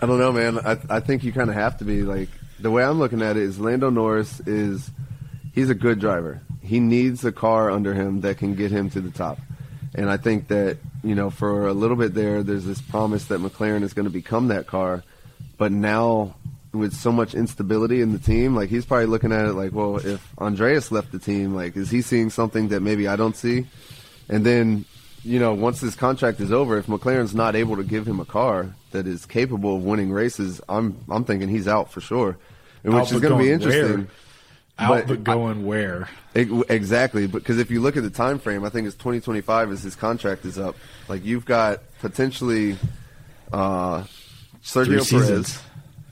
I 0.00 0.06
don't 0.06 0.18
know, 0.18 0.32
man. 0.32 0.58
I 0.58 0.78
I 0.90 1.00
think 1.00 1.24
you 1.24 1.32
kind 1.32 1.48
of 1.48 1.56
have 1.56 1.78
to 1.78 1.84
be 1.84 2.02
like 2.02 2.28
the 2.58 2.70
way 2.70 2.84
I'm 2.84 2.98
looking 2.98 3.22
at 3.22 3.36
it 3.36 3.42
is 3.42 3.58
Lando 3.58 3.90
Norris 3.90 4.40
is 4.40 4.90
he's 5.54 5.70
a 5.70 5.74
good 5.74 5.98
driver. 5.98 6.40
He 6.60 6.80
needs 6.80 7.24
a 7.24 7.32
car 7.32 7.70
under 7.70 7.94
him 7.94 8.20
that 8.22 8.38
can 8.38 8.54
get 8.54 8.70
him 8.70 8.90
to 8.90 9.00
the 9.00 9.10
top. 9.10 9.38
And 9.94 10.10
I 10.10 10.16
think 10.16 10.48
that, 10.48 10.78
you 11.02 11.14
know, 11.14 11.30
for 11.30 11.68
a 11.68 11.72
little 11.72 11.96
bit 11.96 12.14
there 12.14 12.42
there's 12.42 12.64
this 12.64 12.80
promise 12.80 13.26
that 13.26 13.40
McLaren 13.40 13.82
is 13.82 13.92
going 13.92 14.06
to 14.06 14.10
become 14.10 14.48
that 14.48 14.66
car, 14.66 15.04
but 15.56 15.72
now 15.72 16.34
with 16.72 16.92
so 16.92 17.12
much 17.12 17.34
instability 17.34 18.00
in 18.00 18.12
the 18.12 18.18
team, 18.18 18.56
like 18.56 18.68
he's 18.68 18.84
probably 18.84 19.06
looking 19.06 19.32
at 19.32 19.46
it 19.46 19.52
like, 19.52 19.72
well, 19.72 19.98
if 19.98 20.26
Andreas 20.38 20.90
left 20.90 21.12
the 21.12 21.18
team, 21.18 21.54
like 21.54 21.76
is 21.76 21.90
he 21.90 22.02
seeing 22.02 22.30
something 22.30 22.68
that 22.68 22.80
maybe 22.80 23.06
I 23.06 23.16
don't 23.16 23.36
see? 23.36 23.66
And 24.28 24.44
then, 24.44 24.84
you 25.22 25.38
know, 25.38 25.54
once 25.54 25.80
this 25.80 25.94
contract 25.94 26.40
is 26.40 26.52
over, 26.52 26.78
if 26.78 26.86
McLaren's 26.86 27.34
not 27.34 27.54
able 27.56 27.76
to 27.76 27.84
give 27.84 28.06
him 28.06 28.20
a 28.20 28.24
car 28.24 28.74
that 28.92 29.06
is 29.06 29.26
capable 29.26 29.76
of 29.76 29.84
winning 29.84 30.10
races, 30.12 30.60
I'm 30.68 30.96
I'm 31.10 31.24
thinking 31.24 31.48
he's 31.48 31.68
out 31.68 31.90
for 31.92 32.00
sure, 32.00 32.36
and 32.82 32.94
Out 32.94 33.02
which 33.02 33.12
is 33.12 33.20
going 33.20 33.36
to 33.36 33.42
be 33.44 33.50
interesting. 33.50 33.96
where? 33.96 34.06
Out 34.78 35.06
But 35.06 35.06
but, 35.08 35.24
going 35.24 35.64
where? 35.66 36.08
Ex- 36.34 36.50
Exactly, 36.68 37.26
because 37.28 37.58
if 37.58 37.70
you 37.70 37.80
look 37.80 37.96
at 37.96 38.02
the 38.02 38.10
time 38.10 38.38
frame, 38.38 38.64
I 38.64 38.68
think 38.70 38.86
it's 38.86 38.96
2025 38.96 39.70
as 39.70 39.82
his 39.82 39.94
contract 39.94 40.44
is 40.44 40.58
up. 40.58 40.74
Like 41.08 41.24
you've 41.24 41.44
got 41.44 41.80
potentially 42.00 42.76
uh, 43.52 44.04
Sergio. 44.62 45.08
Perez. 45.08 45.60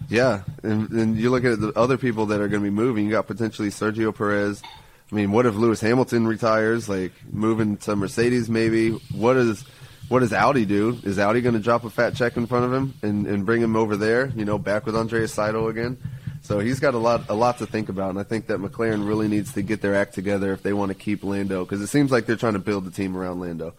Yeah, 0.09 0.43
and, 0.63 0.91
and 0.91 1.17
you 1.17 1.31
look 1.31 1.45
at 1.45 1.61
the 1.61 1.73
other 1.75 1.97
people 1.97 2.27
that 2.27 2.41
are 2.41 2.49
going 2.49 2.63
to 2.63 2.67
be 2.71 2.75
moving. 2.75 3.07
You 3.07 3.13
got 3.13 3.27
potentially 3.27 3.69
Sergio 3.71 4.15
Perez. 4.15 4.63
I 5.13 5.15
mean, 5.15 5.31
what 5.31 5.45
if 5.45 5.55
Lewis 5.55 5.81
Hamilton 5.81 6.27
retires? 6.27 6.89
Like 6.89 7.13
moving 7.31 7.77
to 7.79 7.95
Mercedes, 7.95 8.49
maybe. 8.49 8.93
What 9.13 9.37
is 9.37 9.63
what 10.09 10.21
does 10.21 10.33
Audi 10.33 10.65
do? 10.65 10.99
Is 11.05 11.19
Audi 11.19 11.43
going 11.43 11.55
to 11.55 11.61
drop 11.61 11.85
a 11.85 11.91
fat 11.91 12.15
check 12.15 12.37
in 12.37 12.47
front 12.47 12.65
of 12.65 12.73
him 12.73 12.95
and, 13.03 13.27
and 13.27 13.47
bring 13.47 13.61
him 13.61 13.77
over 13.77 13.97
there? 13.97 14.33
You 14.35 14.45
know, 14.45 14.59
back 14.59 14.87
with 14.87 14.97
Andreas 14.97 15.35
Seidl 15.35 15.69
again. 15.69 15.99
So 16.41 16.59
he's 16.59 16.81
got 16.81 16.95
a 16.95 16.99
lot 16.99 17.29
a 17.29 17.35
lot 17.35 17.59
to 17.59 17.67
think 17.67 17.89
about, 17.91 18.11
and 18.11 18.19
I 18.19 18.23
think 18.23 18.47
that 18.47 18.59
McLaren 18.59 19.07
really 19.07 19.29
needs 19.29 19.53
to 19.53 19.63
get 19.63 19.83
their 19.83 19.95
act 19.95 20.15
together 20.15 20.53
if 20.53 20.63
they 20.63 20.73
want 20.73 20.89
to 20.89 20.95
keep 20.95 21.23
Lando, 21.23 21.65
because 21.65 21.83
it 21.83 21.87
seems 21.89 22.11
like 22.11 22.27
they're 22.27 22.37
trying 22.37 22.55
to 22.55 22.59
build 22.59 22.85
the 22.85 22.91
team 22.91 23.17
around 23.17 23.41
Lando. 23.41 23.75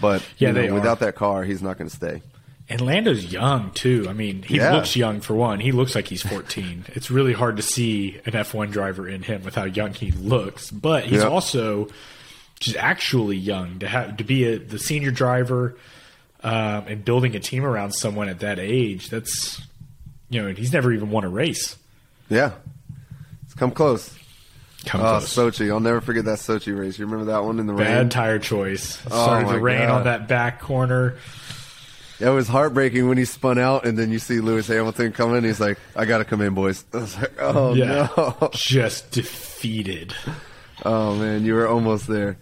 But 0.00 0.22
Yeah, 0.38 0.50
you 0.50 0.68
know, 0.68 0.74
without 0.74 1.00
that 1.00 1.14
car, 1.16 1.44
he's 1.44 1.62
not 1.62 1.78
going 1.78 1.88
to 1.88 1.96
stay. 1.96 2.22
And 2.68 2.80
Lando's 2.80 3.30
young 3.30 3.70
too. 3.72 4.06
I 4.08 4.14
mean, 4.14 4.42
he 4.42 4.56
Yeah. 4.56 4.72
looks 4.72 4.96
young 4.96 5.20
for 5.20 5.34
one. 5.34 5.60
He 5.60 5.70
looks 5.72 5.94
like 5.94 6.08
he's 6.08 6.22
14. 6.22 6.86
it's 6.94 7.10
really 7.10 7.34
hard 7.34 7.56
to 7.58 7.62
see 7.62 8.20
an 8.24 8.32
F1 8.32 8.70
driver 8.70 9.06
in 9.06 9.22
him 9.22 9.42
with 9.44 9.54
how 9.54 9.64
young 9.64 9.92
he 9.92 10.10
looks. 10.12 10.70
But 10.70 11.04
he's 11.04 11.20
Yeah. 11.20 11.28
also 11.28 11.88
just 12.60 12.76
actually 12.76 13.36
young 13.36 13.80
to 13.80 13.88
have 13.88 14.16
to 14.16 14.24
be 14.24 14.44
a, 14.44 14.58
the 14.58 14.78
senior 14.78 15.10
driver 15.10 15.76
um, 16.42 16.84
and 16.86 17.04
building 17.04 17.34
a 17.36 17.40
team 17.40 17.64
around 17.64 17.92
someone 17.92 18.28
at 18.28 18.40
that 18.40 18.58
age. 18.58 19.10
That's 19.10 19.60
you 20.30 20.40
know, 20.40 20.48
and 20.48 20.56
he's 20.58 20.72
never 20.72 20.90
even 20.92 21.10
won 21.10 21.24
a 21.24 21.28
race. 21.28 21.76
Yeah, 22.30 22.52
it's 23.44 23.54
come 23.54 23.70
close. 23.72 24.10
Come 24.86 25.00
Oh, 25.00 25.18
close. 25.20 25.34
Sochi! 25.34 25.70
I'll 25.70 25.80
never 25.80 26.00
forget 26.00 26.24
that 26.26 26.38
Sochi 26.38 26.76
race. 26.78 26.98
You 26.98 27.06
remember 27.06 27.32
that 27.32 27.44
one 27.44 27.58
in 27.58 27.66
the 27.66 27.72
Bad 27.72 27.80
rain? 27.86 27.94
Bad 28.04 28.10
tire 28.10 28.38
choice. 28.38 28.98
Oh, 29.10 29.22
Started 29.22 29.46
my 29.46 29.52
to 29.54 29.58
rain 29.60 29.78
God. 29.88 29.90
on 29.90 30.04
that 30.04 30.28
back 30.28 30.60
corner. 30.60 31.14
It 32.24 32.30
was 32.30 32.48
heartbreaking 32.48 33.06
when 33.08 33.18
he 33.18 33.24
spun 33.26 33.58
out, 33.58 33.84
and 33.84 33.98
then 33.98 34.10
you 34.10 34.18
see 34.18 34.40
Lewis 34.40 34.66
Hamilton 34.66 35.12
coming. 35.12 35.36
in. 35.36 35.44
He's 35.44 35.60
like, 35.60 35.78
"I 35.94 36.04
got 36.06 36.18
to 36.18 36.24
come 36.24 36.40
in, 36.40 36.54
boys." 36.54 36.84
I 36.94 36.96
was 36.98 37.16
like, 37.20 37.32
"Oh 37.40 37.74
Yeah. 37.74 38.08
no!" 38.16 38.50
Just 38.54 39.10
defeated. 39.10 40.14
Oh 40.84 41.14
man, 41.16 41.44
you 41.44 41.54
were 41.54 41.68
almost 41.68 42.06
there. 42.06 42.36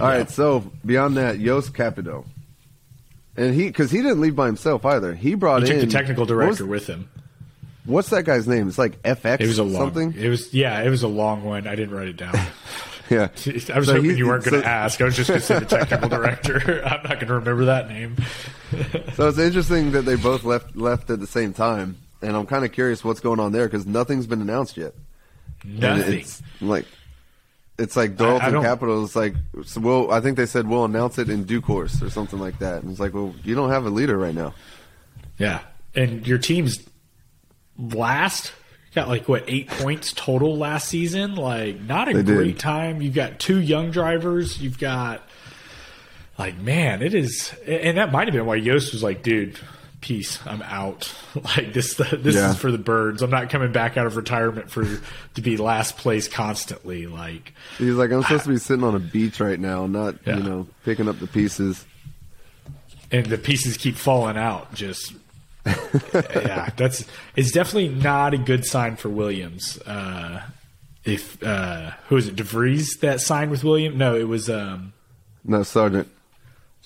All 0.00 0.08
right, 0.08 0.18
Yeah. 0.20 0.24
so 0.26 0.70
beyond 0.84 1.16
that, 1.18 1.38
Jost 1.40 1.74
Capito, 1.74 2.24
and 3.36 3.54
he 3.54 3.66
because 3.66 3.90
he 3.90 3.98
didn't 3.98 4.20
leave 4.20 4.34
by 4.34 4.46
himself 4.46 4.84
either. 4.84 5.14
He 5.14 5.34
brought 5.34 5.62
He 5.62 5.68
took 5.68 5.76
in 5.82 5.86
the 5.88 5.92
technical 5.92 6.26
director 6.26 6.64
was- 6.66 6.80
with 6.80 6.86
him. 6.88 7.08
what's 7.84 8.08
that 8.10 8.24
guy's 8.24 8.48
name? 8.48 8.66
It's 8.68 8.78
like 8.78 9.00
FX. 9.02 9.40
It 9.40 9.46
was 9.46 9.58
a 9.58 9.62
long. 9.62 9.92
something. 9.94 10.14
It 10.18 10.28
was 10.28 10.52
yeah. 10.54 10.80
It 10.82 10.88
was 10.88 11.02
a 11.02 11.08
long 11.08 11.44
one. 11.44 11.66
I 11.66 11.74
didn't 11.76 11.94
write 11.94 12.08
it 12.08 12.16
down. 12.16 12.34
Yeah, 13.10 13.28
I 13.46 13.78
was 13.78 13.86
So 13.88 13.94
hoping 13.96 14.10
he- 14.10 14.16
you 14.16 14.26
weren't 14.26 14.44
going 14.44 14.62
to 14.62 14.66
ask. 14.68 15.00
I 15.00 15.04
was 15.04 15.16
just 15.16 15.28
going 15.28 15.40
to 15.40 15.46
say 15.46 15.58
the 15.58 15.66
technical 15.66 16.08
director. 16.18 16.58
I'm 16.84 17.02
not 17.02 17.08
going 17.20 17.26
to 17.26 17.34
remember 17.34 17.64
that 17.66 17.88
name. 17.88 18.16
So 19.14 19.28
it's 19.28 19.38
interesting 19.38 19.92
that 19.92 20.02
they 20.02 20.16
both 20.16 20.44
left 20.44 20.74
left 20.76 21.10
at 21.10 21.20
the 21.20 21.26
same 21.26 21.52
time, 21.52 21.98
and 22.22 22.36
I'm 22.36 22.46
kind 22.46 22.64
of 22.64 22.72
curious 22.72 23.04
what's 23.04 23.20
going 23.20 23.40
on 23.40 23.52
there 23.52 23.66
because 23.66 23.86
nothing's 23.86 24.26
been 24.26 24.40
announced 24.40 24.76
yet. 24.76 24.94
And 25.62 25.80
Nothing. 25.80 26.18
It's 26.20 26.42
like 26.60 26.86
it's 27.78 27.96
like 27.96 28.16
Dorilton 28.16 28.62
Capital 28.62 29.04
is 29.04 29.14
like 29.16 29.34
so 29.64 29.80
we'll 29.80 30.10
I 30.10 30.20
think 30.20 30.36
they 30.36 30.46
said 30.46 30.66
we'll 30.68 30.84
announce 30.84 31.18
it 31.18 31.28
in 31.28 31.44
due 31.44 31.60
course 31.60 32.00
or 32.02 32.08
something 32.10 32.38
like 32.38 32.58
that. 32.60 32.82
And 32.82 32.90
it's 32.90 33.00
like, 33.00 33.12
well, 33.14 33.34
you 33.44 33.54
don't 33.54 33.70
have 33.70 33.84
a 33.86 33.90
leader 33.90 34.16
right 34.16 34.34
now. 34.34 34.54
Yeah, 35.38 35.60
and 35.94 36.26
your 36.26 36.38
team's 36.38 36.78
last 37.78 38.52
got 38.94 39.08
like 39.08 39.28
what 39.28 39.44
eight 39.48 39.68
points 39.68 40.12
total 40.12 40.56
last 40.56 40.88
season. 40.88 41.34
Like 41.34 41.80
not 41.80 42.08
a 42.08 42.14
They 42.14 42.22
did. 42.22 42.36
great 42.36 42.58
time. 42.58 43.02
You've 43.02 43.14
got 43.14 43.38
two 43.38 43.58
young 43.60 43.90
drivers. 43.90 44.60
You've 44.60 44.78
got 44.78 45.22
like 46.38 46.56
man, 46.58 47.02
it 47.02 47.14
is, 47.14 47.54
and 47.66 47.96
that 47.98 48.10
might 48.12 48.26
have 48.28 48.34
been 48.34 48.46
why 48.46 48.58
Jost 48.60 48.92
was 48.92 49.02
like, 49.02 49.22
dude. 49.22 49.58
peace. 50.00 50.38
I'm 50.46 50.60
out. 50.62 51.12
Like 51.56 51.72
this, 51.72 51.94
this 51.96 52.34
Yeah. 52.36 52.50
is 52.50 52.56
for 52.56 52.70
the 52.70 52.78
birds. 52.78 53.20
I'm 53.22 53.30
not 53.30 53.50
coming 53.50 53.72
back 53.72 53.96
out 53.96 54.06
of 54.06 54.16
retirement 54.16 54.70
for 54.70 54.84
to 55.34 55.40
be 55.42 55.56
last 55.56 55.96
place 55.96 56.28
constantly. 56.28 57.06
Like, 57.08 57.52
He's 57.78 57.94
like, 57.94 58.12
I'm 58.12 58.22
supposed 58.22 58.44
to 58.44 58.50
be 58.50 58.58
sitting 58.58 58.84
on 58.84 58.94
a 58.94 58.98
beach 59.00 59.40
right 59.40 59.58
now, 59.58 59.86
not 59.86 60.16
Yeah. 60.26 60.36
you 60.36 60.42
know 60.44 60.66
picking 60.84 61.08
up 61.08 61.18
the 61.20 61.26
pieces. 61.26 61.84
and 63.10 63.26
the 63.26 63.38
pieces 63.38 63.76
keep 63.76 63.96
falling 63.96 64.36
out. 64.36 64.72
Just 64.74 65.12
yeah, 66.14 66.70
that's 66.76 67.04
it's 67.36 67.52
definitely 67.52 67.88
not 67.88 68.34
a 68.34 68.38
good 68.38 68.64
sign 68.64 68.96
for 68.96 69.08
Williams. 69.08 69.78
Uh, 69.82 70.42
if 71.04 71.42
uh, 71.42 71.92
who 72.08 72.16
is 72.16 72.28
it, 72.28 72.36
de 72.36 72.42
Vries 72.42 72.96
that 73.00 73.20
signed 73.20 73.50
with 73.50 73.64
William? 73.64 73.96
No, 73.96 74.14
it 74.14 74.28
was 74.28 74.50
um, 74.50 74.92
No, 75.44 75.62
Sergeant. 75.62 76.08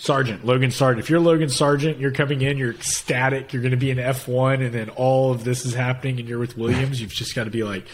Sargent, 0.01 0.45
Logan 0.45 0.71
Sargent. 0.71 1.03
If 1.03 1.11
you're 1.11 1.19
Logan 1.19 1.49
Sargent, 1.49 1.99
you're 1.99 2.13
coming 2.13 2.41
in, 2.43 2.57
you're 2.57 2.71
ecstatic, 2.71 3.53
you're 3.53 3.63
going 3.63 3.73
to 3.73 3.77
be 3.77 3.91
in 3.91 3.99
F1, 3.99 4.65
and 4.65 4.73
then 4.73 4.91
all 4.91 5.33
of 5.33 5.43
this 5.43 5.67
is 5.67 5.75
happening, 5.75 6.21
and 6.21 6.29
you're 6.29 6.39
with 6.39 6.57
Williams. 6.57 7.01
You've 7.01 7.13
just 7.13 7.35
got 7.35 7.45
to 7.45 7.51
be 7.51 7.65
like, 7.65 7.85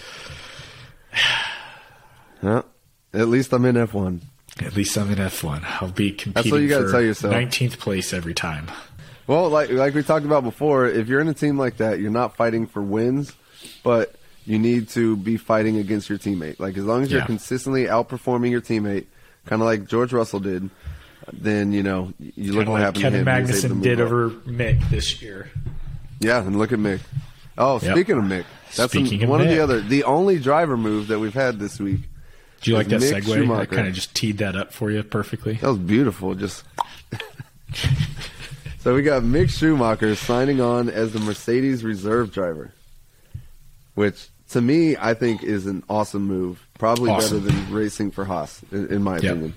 Yeah. 2.42 2.62
At 3.14 3.28
least 3.28 3.52
I'm 3.54 3.64
in 3.64 3.76
F1. 3.76 4.20
at 4.60 4.76
least 4.76 4.98
I'm 4.98 5.10
in 5.10 5.16
F1. 5.18 5.62
I'll 5.80 5.88
be 5.88 6.12
competing 6.12 6.52
what 6.52 6.60
you 6.60 6.90
tell 6.90 7.00
yourself. 7.00 7.32
19th 7.32 7.78
place 7.78 8.12
every 8.12 8.34
time. 8.34 8.70
Well, 9.26 9.48
like 9.48 9.70
like 9.70 9.94
we 9.94 10.02
talked 10.02 10.26
about 10.26 10.44
before, 10.44 10.86
if 10.86 11.08
you're 11.08 11.20
in 11.20 11.28
a 11.28 11.34
team 11.34 11.58
like 11.58 11.78
that, 11.78 11.98
you're 12.00 12.10
not 12.10 12.36
fighting 12.36 12.66
for 12.66 12.82
wins, 12.82 13.32
but 13.82 14.14
you 14.46 14.58
need 14.58 14.88
to 14.90 15.16
be 15.16 15.36
fighting 15.38 15.78
against 15.78 16.08
your 16.10 16.18
teammate. 16.18 16.60
Like 16.60 16.76
as 16.76 16.84
long 16.84 17.02
as 17.02 17.10
you're 17.10 17.20
Yeah. 17.20 17.26
consistently 17.26 17.84
outperforming 17.84 18.50
your 18.50 18.60
teammate, 18.60 19.06
kind 19.46 19.62
of 19.62 19.66
like 19.66 19.86
George 19.86 20.12
Russell 20.12 20.40
did, 20.40 20.68
then 21.32 21.72
you 21.72 21.82
know 21.82 22.12
you 22.18 22.52
look 22.52 22.66
Kinda 22.66 22.70
what 22.70 22.76
like 22.76 22.82
happened 22.84 23.02
Kevin 23.02 23.24
to 23.24 23.30
him. 23.30 23.46
He 23.46 23.52
was 23.52 23.62
to 23.62 23.68
Magnussen 23.68 23.82
did 23.82 24.00
up. 24.00 24.06
over 24.06 24.30
Mick 24.30 24.90
this 24.90 25.22
year. 25.22 25.48
Yeah, 26.20 26.40
and 26.42 26.58
look 26.58 26.72
at 26.72 26.78
Mick. 26.78 27.00
Oh, 27.56 27.80
Yep. 27.80 27.92
speaking 27.94 28.18
of 28.18 28.24
Mick, 28.24 28.44
that's 28.76 28.92
Speaking 28.92 29.18
an- 29.20 29.24
of 29.24 29.30
one 29.30 29.40
of 29.40 29.48
the 29.48 29.60
other, 29.60 29.80
the 29.80 30.04
only 30.04 30.38
driver 30.38 30.76
move 30.76 31.08
that 31.08 31.18
we've 31.20 31.32
had 31.34 31.58
this 31.58 31.78
week. 31.80 32.00
Do 32.60 32.70
you 32.72 32.76
like 32.76 32.88
that 32.88 33.00
Mick 33.00 33.22
segue? 33.22 33.56
I 33.58 33.64
kind 33.66 33.88
of 33.88 33.94
just 33.94 34.14
teed 34.14 34.38
that 34.38 34.56
up 34.56 34.72
for 34.72 34.90
you 34.90 35.02
perfectly. 35.02 35.54
That 35.54 35.68
was 35.68 35.78
beautiful. 35.78 36.34
Just 36.34 36.64
so 38.84 38.94
we 38.94 39.02
got 39.02 39.22
Mick 39.22 39.48
Schumacher 39.50 40.14
signing 40.14 40.60
on 40.60 40.88
as 40.88 41.12
the 41.12 41.18
Mercedes 41.18 41.82
reserve 41.82 42.32
driver, 42.32 42.72
which 43.94 44.28
to 44.50 44.60
me 44.60 44.96
I 44.96 45.14
think 45.14 45.42
is 45.42 45.66
an 45.66 45.82
awesome 45.88 46.22
move. 46.26 46.64
Probably 46.78 47.10
Awesome. 47.10 47.40
better 47.44 47.52
than 47.52 47.72
racing 47.72 48.10
for 48.10 48.24
Haas, 48.24 48.60
in, 48.70 48.88
in 48.88 49.02
my 49.02 49.14
Yep. 49.14 49.24
opinion. 49.24 49.54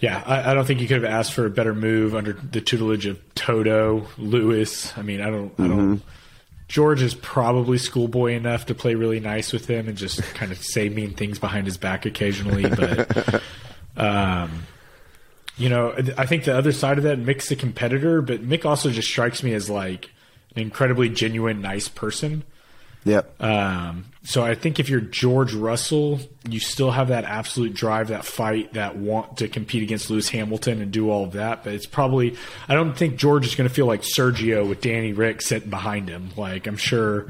Yeah, 0.00 0.22
I, 0.26 0.50
I 0.50 0.54
don't 0.54 0.66
think 0.66 0.80
you 0.82 0.86
could 0.88 1.02
have 1.02 1.10
asked 1.10 1.32
for 1.32 1.46
a 1.46 1.50
better 1.50 1.74
move 1.74 2.14
under 2.14 2.34
the 2.34 2.60
tutelage 2.60 3.06
of 3.06 3.18
Toto, 3.34 4.06
Lewis. 4.18 4.92
I 4.98 5.02
mean, 5.02 5.22
I 5.22 5.30
don't, 5.30 5.52
I 5.58 5.66
don't. 5.66 6.02
George 6.68 7.00
is 7.00 7.14
probably 7.14 7.78
schoolboy 7.78 8.32
enough 8.32 8.66
to 8.66 8.74
play 8.74 8.96
really 8.96 9.20
nice 9.20 9.52
with 9.52 9.66
him 9.66 9.88
and 9.88 9.96
just 9.96 10.20
kind 10.34 10.50
of 10.52 10.58
say 10.62 10.88
mean 10.90 11.14
things 11.14 11.38
behind 11.38 11.66
his 11.66 11.76
back 11.78 12.04
occasionally. 12.04 12.68
But, 12.68 13.42
um, 13.96 14.64
you 15.56 15.68
know, 15.68 15.94
I 16.18 16.26
think 16.26 16.44
the 16.44 16.56
other 16.56 16.72
side 16.72 16.98
of 16.98 17.04
that, 17.04 17.18
Mick's 17.18 17.50
a 17.50 17.56
competitor, 17.56 18.20
but 18.20 18.42
Mick 18.42 18.64
also 18.64 18.90
just 18.90 19.08
strikes 19.08 19.42
me 19.42 19.54
as 19.54 19.70
like 19.70 20.10
an 20.56 20.62
incredibly 20.62 21.08
genuine, 21.08 21.60
nice 21.60 21.88
person. 21.88 22.44
Yep. 23.04 23.42
Um, 23.42 24.06
so 24.22 24.42
I 24.42 24.54
think 24.54 24.80
if 24.80 24.88
you're 24.88 25.00
George 25.00 25.52
Russell, 25.52 26.20
you 26.48 26.58
still 26.58 26.90
have 26.90 27.08
that 27.08 27.24
absolute 27.24 27.74
drive, 27.74 28.08
that 28.08 28.24
fight, 28.24 28.72
that 28.72 28.96
want 28.96 29.36
to 29.38 29.48
compete 29.48 29.82
against 29.82 30.08
Lewis 30.10 30.30
Hamilton 30.30 30.80
and 30.80 30.90
do 30.90 31.10
all 31.10 31.24
of 31.24 31.32
that. 31.32 31.64
But 31.64 31.74
it's 31.74 31.86
probably, 31.86 32.36
I 32.66 32.74
don't 32.74 32.96
think 32.96 33.16
George 33.16 33.46
is 33.46 33.54
going 33.54 33.68
to 33.68 33.74
feel 33.74 33.86
like 33.86 34.00
Sergio 34.00 34.66
with 34.66 34.80
Danny 34.80 35.12
Ric 35.12 35.42
sitting 35.42 35.70
behind 35.70 36.08
him. 36.08 36.30
Like 36.36 36.66
I'm 36.66 36.78
sure, 36.78 37.26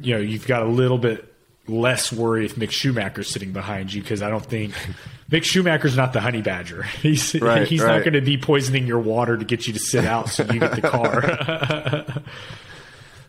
you 0.00 0.14
know, 0.14 0.20
you've 0.20 0.46
got 0.46 0.62
a 0.62 0.68
little 0.68 0.98
bit 0.98 1.29
less 1.70 2.12
worry 2.12 2.44
if 2.44 2.56
Mick 2.56 2.70
Schumacher's 2.70 3.28
sitting 3.28 3.52
behind 3.52 3.92
you 3.92 4.02
because 4.02 4.22
I 4.22 4.30
don't 4.30 4.44
think 4.44 4.74
Mick 5.30 5.44
Schumacher's 5.44 5.96
not 5.96 6.12
the 6.12 6.20
honey 6.20 6.42
badger. 6.42 6.82
He's 7.02 7.34
Right, 7.40 7.66
he's 7.66 7.82
not 7.82 8.00
going 8.00 8.14
to 8.14 8.20
be 8.20 8.36
poisoning 8.36 8.86
your 8.86 8.98
water 8.98 9.36
to 9.36 9.44
get 9.44 9.66
you 9.66 9.72
to 9.72 9.78
sit 9.78 10.04
out 10.04 10.28
so 10.28 10.44
you 10.44 10.60
get 10.60 10.74
the 10.74 10.82
car. 10.82 12.22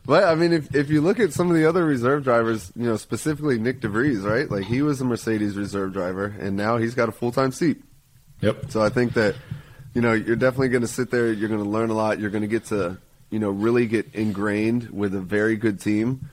But 0.04 0.24
I 0.24 0.36
mean, 0.36 0.52
if 0.52 0.76
if 0.76 0.90
you 0.90 1.00
look 1.02 1.20
at 1.20 1.32
some 1.32 1.50
of 1.52 1.56
the 1.56 1.70
other 1.70 1.86
reserve 1.86 2.24
drivers, 2.24 2.72
you 2.76 2.86
know, 2.86 2.98
specifically 2.98 3.60
Nyck 3.60 3.82
de 3.82 3.88
Vries, 3.88 4.22
right? 4.22 4.50
Like 4.50 4.66
he 4.66 4.82
was 4.82 5.00
a 5.00 5.06
Mercedes 5.06 5.56
reserve 5.56 5.94
driver, 5.94 6.26
and 6.40 6.58
now 6.58 6.78
he's 6.78 6.96
got 6.96 7.08
a 7.08 7.12
full 7.12 7.32
time 7.32 7.52
seat. 7.52 7.82
yep. 8.42 8.72
So 8.72 8.82
I 8.82 8.90
think 8.90 9.14
that, 9.14 9.36
you 9.94 10.02
know, 10.02 10.14
you're 10.14 10.36
definitely 10.36 10.70
going 10.70 10.82
to 10.82 10.88
sit 10.88 11.12
there. 11.12 11.32
You're 11.32 11.50
going 11.50 11.64
to 11.64 11.70
learn 11.70 11.92
a 11.92 11.94
lot. 11.94 12.20
You're 12.20 12.32
going 12.32 12.42
to 12.42 12.48
get 12.48 12.66
to, 12.66 12.98
you 13.30 13.38
know, 13.38 13.52
really 13.52 13.86
get 13.86 14.08
ingrained 14.16 14.90
with 14.90 15.14
a 15.14 15.22
very 15.22 15.56
good 15.56 15.80
team. 15.80 16.28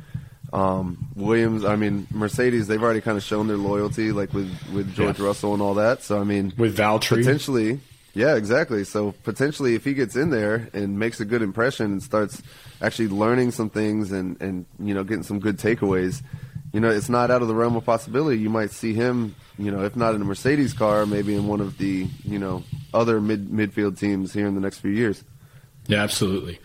Um, 0.52 1.08
Williams, 1.14 1.64
I 1.64 1.76
mean, 1.76 2.06
Mercedes, 2.10 2.66
they've 2.68 2.82
already 2.82 3.00
kind 3.02 3.16
of 3.18 3.22
shown 3.22 3.48
their 3.48 3.56
loyalty, 3.58 4.12
like 4.12 4.32
with 4.32 4.50
with 4.72 4.94
George 4.94 5.18
Yeah. 5.18 5.26
Russell 5.26 5.52
and 5.52 5.62
all 5.62 5.74
that. 5.74 6.02
So 6.02 6.20
I 6.20 6.24
mean, 6.24 6.52
With 6.56 6.76
Valtteri. 6.76 7.18
potentially, 7.18 7.80
yeah, 8.14 8.34
exactly. 8.36 8.84
So 8.84 9.12
potentially, 9.24 9.74
if 9.74 9.84
he 9.84 9.92
gets 9.94 10.16
in 10.16 10.30
there 10.30 10.68
and 10.72 10.98
makes 10.98 11.20
a 11.20 11.24
good 11.26 11.42
impression 11.42 11.86
and 11.92 12.02
starts 12.02 12.42
actually 12.80 13.08
learning 13.08 13.50
some 13.52 13.68
things 13.68 14.10
and 14.10 14.40
and 14.40 14.64
you 14.78 14.94
know 14.94 15.04
getting 15.04 15.22
some 15.22 15.38
good 15.38 15.58
takeaways, 15.58 16.22
you 16.72 16.80
know, 16.80 16.88
it's 16.88 17.10
not 17.10 17.30
out 17.30 17.42
of 17.42 17.48
the 17.48 17.54
realm 17.54 17.76
of 17.76 17.84
possibility. 17.84 18.38
You 18.38 18.48
might 18.50 18.70
see 18.70 18.94
him, 18.94 19.34
you 19.58 19.70
know, 19.70 19.84
if 19.84 19.96
not 19.96 20.14
in 20.14 20.22
a 20.22 20.24
Mercedes 20.24 20.72
car, 20.72 21.04
maybe 21.04 21.34
in 21.34 21.46
one 21.46 21.60
of 21.60 21.76
the 21.76 22.06
you 22.24 22.38
know 22.38 22.64
other 22.94 23.20
mid 23.20 23.48
midfield 23.50 23.98
teams 23.98 24.32
here 24.32 24.46
in 24.46 24.54
the 24.54 24.62
next 24.62 24.78
few 24.78 24.92
years. 24.92 25.22
Yeah, 25.88 26.02
absolutely. 26.02 26.58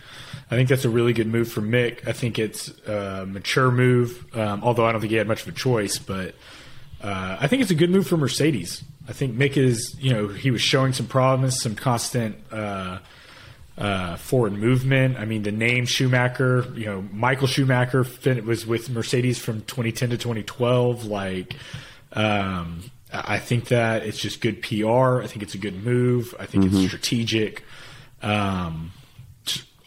I 0.52 0.56
think 0.56 0.70
that's 0.70 0.86
a 0.86 0.90
really 0.90 1.14
good 1.14 1.28
move 1.28 1.52
for 1.52 1.62
Mick. 1.62 2.08
I 2.08 2.12
think 2.12 2.38
it's 2.38 2.70
a 2.86 3.26
mature 3.28 3.72
move, 3.72 4.26
um, 4.36 4.64
although 4.64 4.86
I 4.86 4.92
don't 4.92 5.02
think 5.02 5.12
he 5.12 5.18
had 5.18 5.28
much 5.28 5.42
of 5.42 5.48
a 5.48 5.52
choice. 5.52 5.98
But 5.98 6.36
uh, 7.02 7.38
I 7.40 7.48
think 7.48 7.62
it's 7.62 7.72
a 7.72 7.76
good 7.76 7.90
move 7.90 8.08
for 8.08 8.18
Mercedes. 8.18 8.84
I 9.08 9.14
think 9.14 9.36
Mick 9.36 9.58
is, 9.58 9.96
you 10.00 10.14
know, 10.14 10.28
he 10.28 10.52
was 10.52 10.62
showing 10.62 10.94
some 10.94 11.08
promise, 11.08 11.62
some 11.62 11.76
constant 11.76 12.38
uh, 12.52 13.00
uh, 13.78 14.16
forward 14.18 14.54
movement. 14.54 15.18
I 15.18 15.26
mean, 15.26 15.44
the 15.44 15.52
name 15.52 15.86
Schumacher, 15.86 16.66
you 16.76 16.86
know, 16.86 17.04
Michael 17.12 17.48
Schumacher 17.48 18.04
fin- 18.04 18.46
was 18.46 18.66
with 18.66 18.90
Mercedes 18.90 19.40
from 19.40 19.62
2010 19.62 20.12
to 20.12 20.18
2012. 20.18 21.06
Like, 21.06 21.56
um, 22.14 22.84
I 23.12 23.40
think 23.40 23.66
that 23.66 24.06
it's 24.06 24.20
just 24.20 24.42
good 24.42 24.62
PR. 24.62 25.22
I 25.22 25.28
think 25.28 25.44
it's 25.44 25.56
a 25.56 25.60
good 25.60 25.84
move. 25.84 26.34
I 26.40 26.46
think 26.46 26.66
it's 26.66 26.88
strategic. 26.88 27.64
Um, 28.22 28.92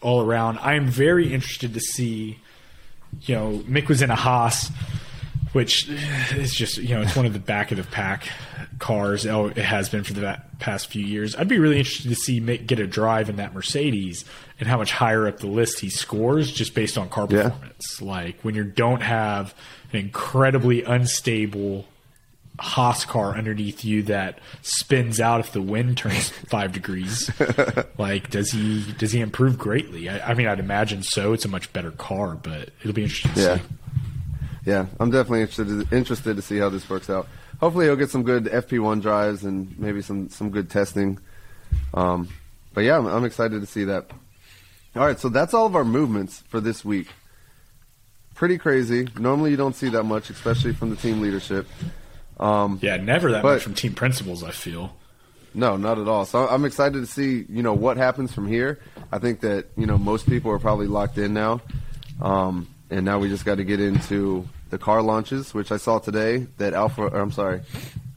all 0.01 0.21
around. 0.21 0.59
I 0.59 0.75
am 0.75 0.87
very 0.87 1.33
interested 1.33 1.73
to 1.73 1.79
see. 1.79 2.39
You 3.21 3.35
know, 3.35 3.57
Mick 3.67 3.87
was 3.87 4.01
in 4.01 4.09
a 4.11 4.15
Haas, 4.15 4.69
which 5.53 5.87
is 6.35 6.53
just 6.53 6.77
you 6.77 6.95
know 6.95 7.01
it's 7.01 7.15
one 7.15 7.25
of 7.25 7.33
the 7.33 7.39
back 7.39 7.71
of 7.71 7.77
the 7.77 7.83
pack 7.83 8.27
cars. 8.79 9.25
Oh, 9.25 9.47
it 9.47 9.57
has 9.57 9.89
been 9.89 10.03
for 10.03 10.13
the 10.13 10.39
past 10.59 10.87
few 10.87 11.03
years. 11.05 11.35
I'd 11.35 11.47
be 11.47 11.57
really 11.59 11.77
interested 11.79 12.09
to 12.09 12.15
see 12.15 12.39
Mick 12.41 12.67
get 12.67 12.79
a 12.79 12.85
drive 12.87 13.29
in 13.29 13.37
that 13.37 13.53
Mercedes 13.53 14.25
and 14.59 14.67
how 14.67 14.77
much 14.77 14.91
higher 14.91 15.27
up 15.27 15.39
the 15.39 15.47
list 15.47 15.79
he 15.79 15.89
scores 15.89 16.51
just 16.51 16.73
based 16.75 16.97
on 16.97 17.09
car 17.09 17.27
Yeah. 17.29 17.43
performance. 17.49 18.01
Like 18.01 18.39
when 18.41 18.55
you 18.55 18.63
don't 18.65 19.01
have 19.01 19.55
an 19.93 19.99
incredibly 19.99 20.83
unstable 20.83 21.85
Haas 22.59 23.05
car 23.05 23.35
underneath 23.37 23.85
you 23.85 24.03
that 24.03 24.39
spins 24.61 25.19
out 25.19 25.39
if 25.39 25.51
the 25.51 25.61
wind 25.61 25.97
turns 25.97 26.29
five 26.47 26.71
degrees. 26.73 27.29
Like, 27.97 28.29
does 28.29 28.51
he 28.51 28.91
does 28.97 29.11
he 29.11 29.19
improve 29.19 29.57
greatly? 29.57 30.09
I, 30.09 30.31
I 30.31 30.33
mean, 30.33 30.47
I'd 30.47 30.59
imagine 30.59 31.03
so. 31.03 31.33
It's 31.33 31.45
a 31.45 31.49
much 31.49 31.71
better 31.73 31.91
car, 31.91 32.35
but 32.35 32.69
it'll 32.81 32.93
be 32.93 33.03
interesting 33.03 33.33
to 33.33 33.41
Yeah. 33.41 33.57
see. 33.57 33.63
Yeah, 34.65 34.85
I'm 34.99 35.11
definitely 35.11 35.41
interested 35.41 35.93
interested 35.93 36.35
to 36.35 36.41
see 36.41 36.57
how 36.57 36.69
this 36.69 36.89
works 36.89 37.09
out. 37.09 37.27
Hopefully, 37.59 37.85
he'll 37.85 37.95
get 37.95 38.09
some 38.09 38.23
good 38.23 38.45
FP1 38.45 39.01
drives 39.01 39.43
and 39.45 39.77
maybe 39.79 40.01
some 40.01 40.29
some 40.29 40.49
good 40.49 40.69
testing. 40.69 41.19
Um, 41.93 42.27
but 42.73 42.81
yeah, 42.81 42.97
I'm, 42.97 43.05
I'm 43.07 43.23
excited 43.25 43.61
to 43.61 43.67
see 43.67 43.83
that. 43.85 44.09
All 44.95 45.05
right, 45.05 45.19
so 45.19 45.29
that's 45.29 45.53
all 45.53 45.67
of 45.67 45.75
our 45.75 45.85
movements 45.85 46.43
for 46.49 46.59
this 46.59 46.83
week. 46.83 47.07
Pretty 48.35 48.57
crazy. 48.57 49.07
Normally, 49.17 49.51
you 49.51 49.57
don't 49.57 49.75
see 49.75 49.89
that 49.89 50.03
much, 50.03 50.29
especially 50.29 50.73
from 50.73 50.89
the 50.89 50.95
team 50.95 51.21
leadership. 51.21 51.65
Um, 52.39 52.79
Yeah, 52.81 52.97
never 52.97 53.31
that 53.31 53.41
But- 53.43 53.55
much 53.55 53.63
from 53.63 53.73
team 53.73 53.93
principals. 53.93 54.43
I 54.43 54.51
feel. 54.51 54.95
No, 55.53 55.75
not 55.75 55.97
at 55.97 56.07
all. 56.07 56.25
So 56.25 56.47
I'm 56.47 56.65
excited 56.65 56.99
to 56.99 57.07
see, 57.07 57.45
you 57.49 57.63
know, 57.63 57.73
what 57.73 57.97
happens 57.97 58.31
from 58.31 58.47
here. 58.47 58.79
I 59.11 59.17
think 59.17 59.39
that, 59.39 59.65
you 59.75 59.87
know, 59.87 59.97
most 59.97 60.27
people 60.27 60.51
are 60.51 60.59
probably 60.59 60.85
locked 60.87 61.17
in 61.17 61.33
now. 61.33 61.61
Um, 62.21 62.67
and 62.91 63.05
now 63.05 63.17
we 63.19 63.27
just 63.29 63.43
got 63.45 63.55
to 63.55 63.63
get 63.63 63.79
into 63.79 64.47
the 64.69 64.77
car 64.77 65.01
launches, 65.01 65.53
which 65.53 65.71
I 65.71 65.77
saw 65.77 65.97
today 65.99 66.45
that 66.57 66.73
Alpha, 66.73 67.03
or 67.03 67.19
I'm 67.19 67.31
sorry, 67.31 67.61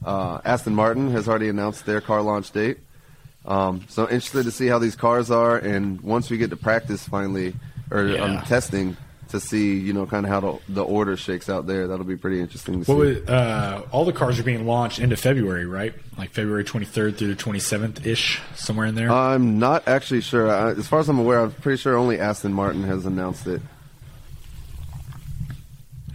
uh, 0.05 0.41
Aston 0.45 0.75
Martin 0.75 1.11
has 1.13 1.29
already 1.29 1.49
announced 1.49 1.87
their 1.87 2.01
car 2.03 2.21
launch 2.21 2.51
date. 2.51 2.79
Um, 3.47 3.83
so 3.89 4.03
interested 4.03 4.45
to 4.45 4.51
see 4.51 4.67
how 4.67 4.79
these 4.79 4.97
cars 4.97 5.31
are. 5.31 5.57
And 5.57 6.01
once 6.03 6.29
we 6.29 6.37
get 6.37 6.51
to 6.51 6.57
practice 6.57 7.05
finally, 7.09 7.55
or 7.91 8.05
Yeah. 8.07 8.23
um, 8.25 8.43
testing, 8.43 8.97
to 9.31 9.41
see 9.41 9.79
you 9.79 9.93
know 9.93 10.07
kind 10.07 10.25
of 10.27 10.31
how 10.31 10.41
the, 10.41 10.59
the 10.69 10.85
order 10.85 11.17
shakes 11.17 11.49
out 11.49 11.67
there. 11.67 11.87
That'll 11.89 12.05
be 12.05 12.17
pretty 12.17 12.41
interesting 12.41 12.85
to 12.85 12.93
What 12.95 13.17
see. 13.17 13.25
uh, 13.27 13.81
all 13.93 14.05
the 14.05 14.13
cars 14.13 14.39
are 14.39 14.43
being 14.43 14.67
launched 14.67 14.99
into 14.99 15.17
February, 15.17 15.67
right? 15.67 15.95
Like 16.19 16.31
February 16.31 16.65
23rd 16.65 17.17
through 17.17 17.35
the 17.35 17.43
27th 17.43 18.05
ish, 18.07 18.41
somewhere 18.55 18.87
in 18.87 18.95
there. 18.95 19.11
I'm 19.11 19.59
not 19.59 19.89
actually 19.89 20.21
sure. 20.21 20.51
I, 20.51 20.71
as 20.71 20.87
far 20.89 21.01
as 21.01 21.09
I'm 21.09 21.19
aware, 21.19 21.41
I'm 21.41 21.53
pretty 21.53 21.79
sure 21.81 21.97
only 21.97 22.19
Aston 22.21 22.53
Martin 22.53 22.83
has 22.85 23.07
announced 23.07 23.47
it. 23.47 23.61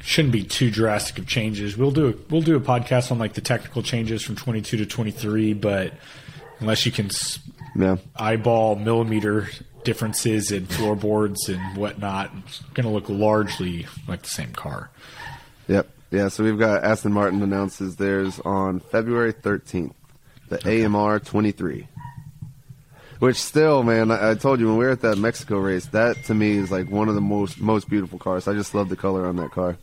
Shouldn't 0.02 0.34
be 0.34 0.44
too 0.44 0.70
drastic 0.70 1.18
of 1.18 1.26
changes. 1.28 1.76
We'll 1.76 1.90
do 1.92 2.10
a, 2.10 2.14
we'll 2.30 2.42
do 2.44 2.56
a 2.56 2.60
podcast 2.62 3.12
on 3.12 3.18
like 3.18 3.34
the 3.34 3.42
technical 3.42 3.82
changes 3.82 4.22
from 4.22 4.36
22 4.36 4.78
to 4.78 4.86
23, 4.86 5.54
but 5.54 5.94
unless 6.60 6.86
you 6.86 6.92
can 6.92 7.10
Yeah. 7.76 7.98
eyeball 8.16 8.76
millimeter 8.76 9.50
differences 9.86 10.52
in 10.52 10.66
floorboards 10.66 11.48
and 11.48 11.78
whatnot, 11.78 12.32
it's 12.46 12.60
going 12.74 12.86
to 12.86 12.92
look 12.92 13.08
largely 13.08 13.88
like 14.08 14.24
the 14.24 14.30
same 14.30 14.52
car. 14.52 14.90
Yep. 15.68 15.90
Yeah. 16.12 16.28
So 16.28 16.44
we've 16.44 16.60
got 16.60 16.84
Aston 16.84 17.14
Martin 17.14 17.42
announces 17.42 17.96
theirs 17.96 18.40
on 18.44 18.82
February 18.82 19.34
13th, 19.34 19.94
the 20.50 20.86
AMR 20.86 21.20
23. 21.20 21.88
Which 23.20 23.38
still, 23.38 23.84
man, 23.84 24.12
I, 24.12 24.32
I 24.32 24.36
told 24.36 24.60
you 24.60 24.68
when 24.68 24.78
we 24.78 24.86
were 24.86 24.92
at 24.92 25.02
that 25.02 25.18
Mexico 25.18 25.58
race, 25.58 25.86
that 25.88 26.22
to 26.26 26.34
me 26.34 26.58
is 26.58 26.70
like 26.70 26.90
one 26.90 27.08
of 27.08 27.16
the 27.16 27.22
most 27.22 27.62
most 27.62 27.90
beautiful 27.90 28.20
cars. 28.20 28.46
I 28.46 28.54
just 28.54 28.76
love 28.76 28.90
the 28.90 28.98
color 28.98 29.26
on 29.26 29.38
that 29.38 29.52
car. 29.52 29.78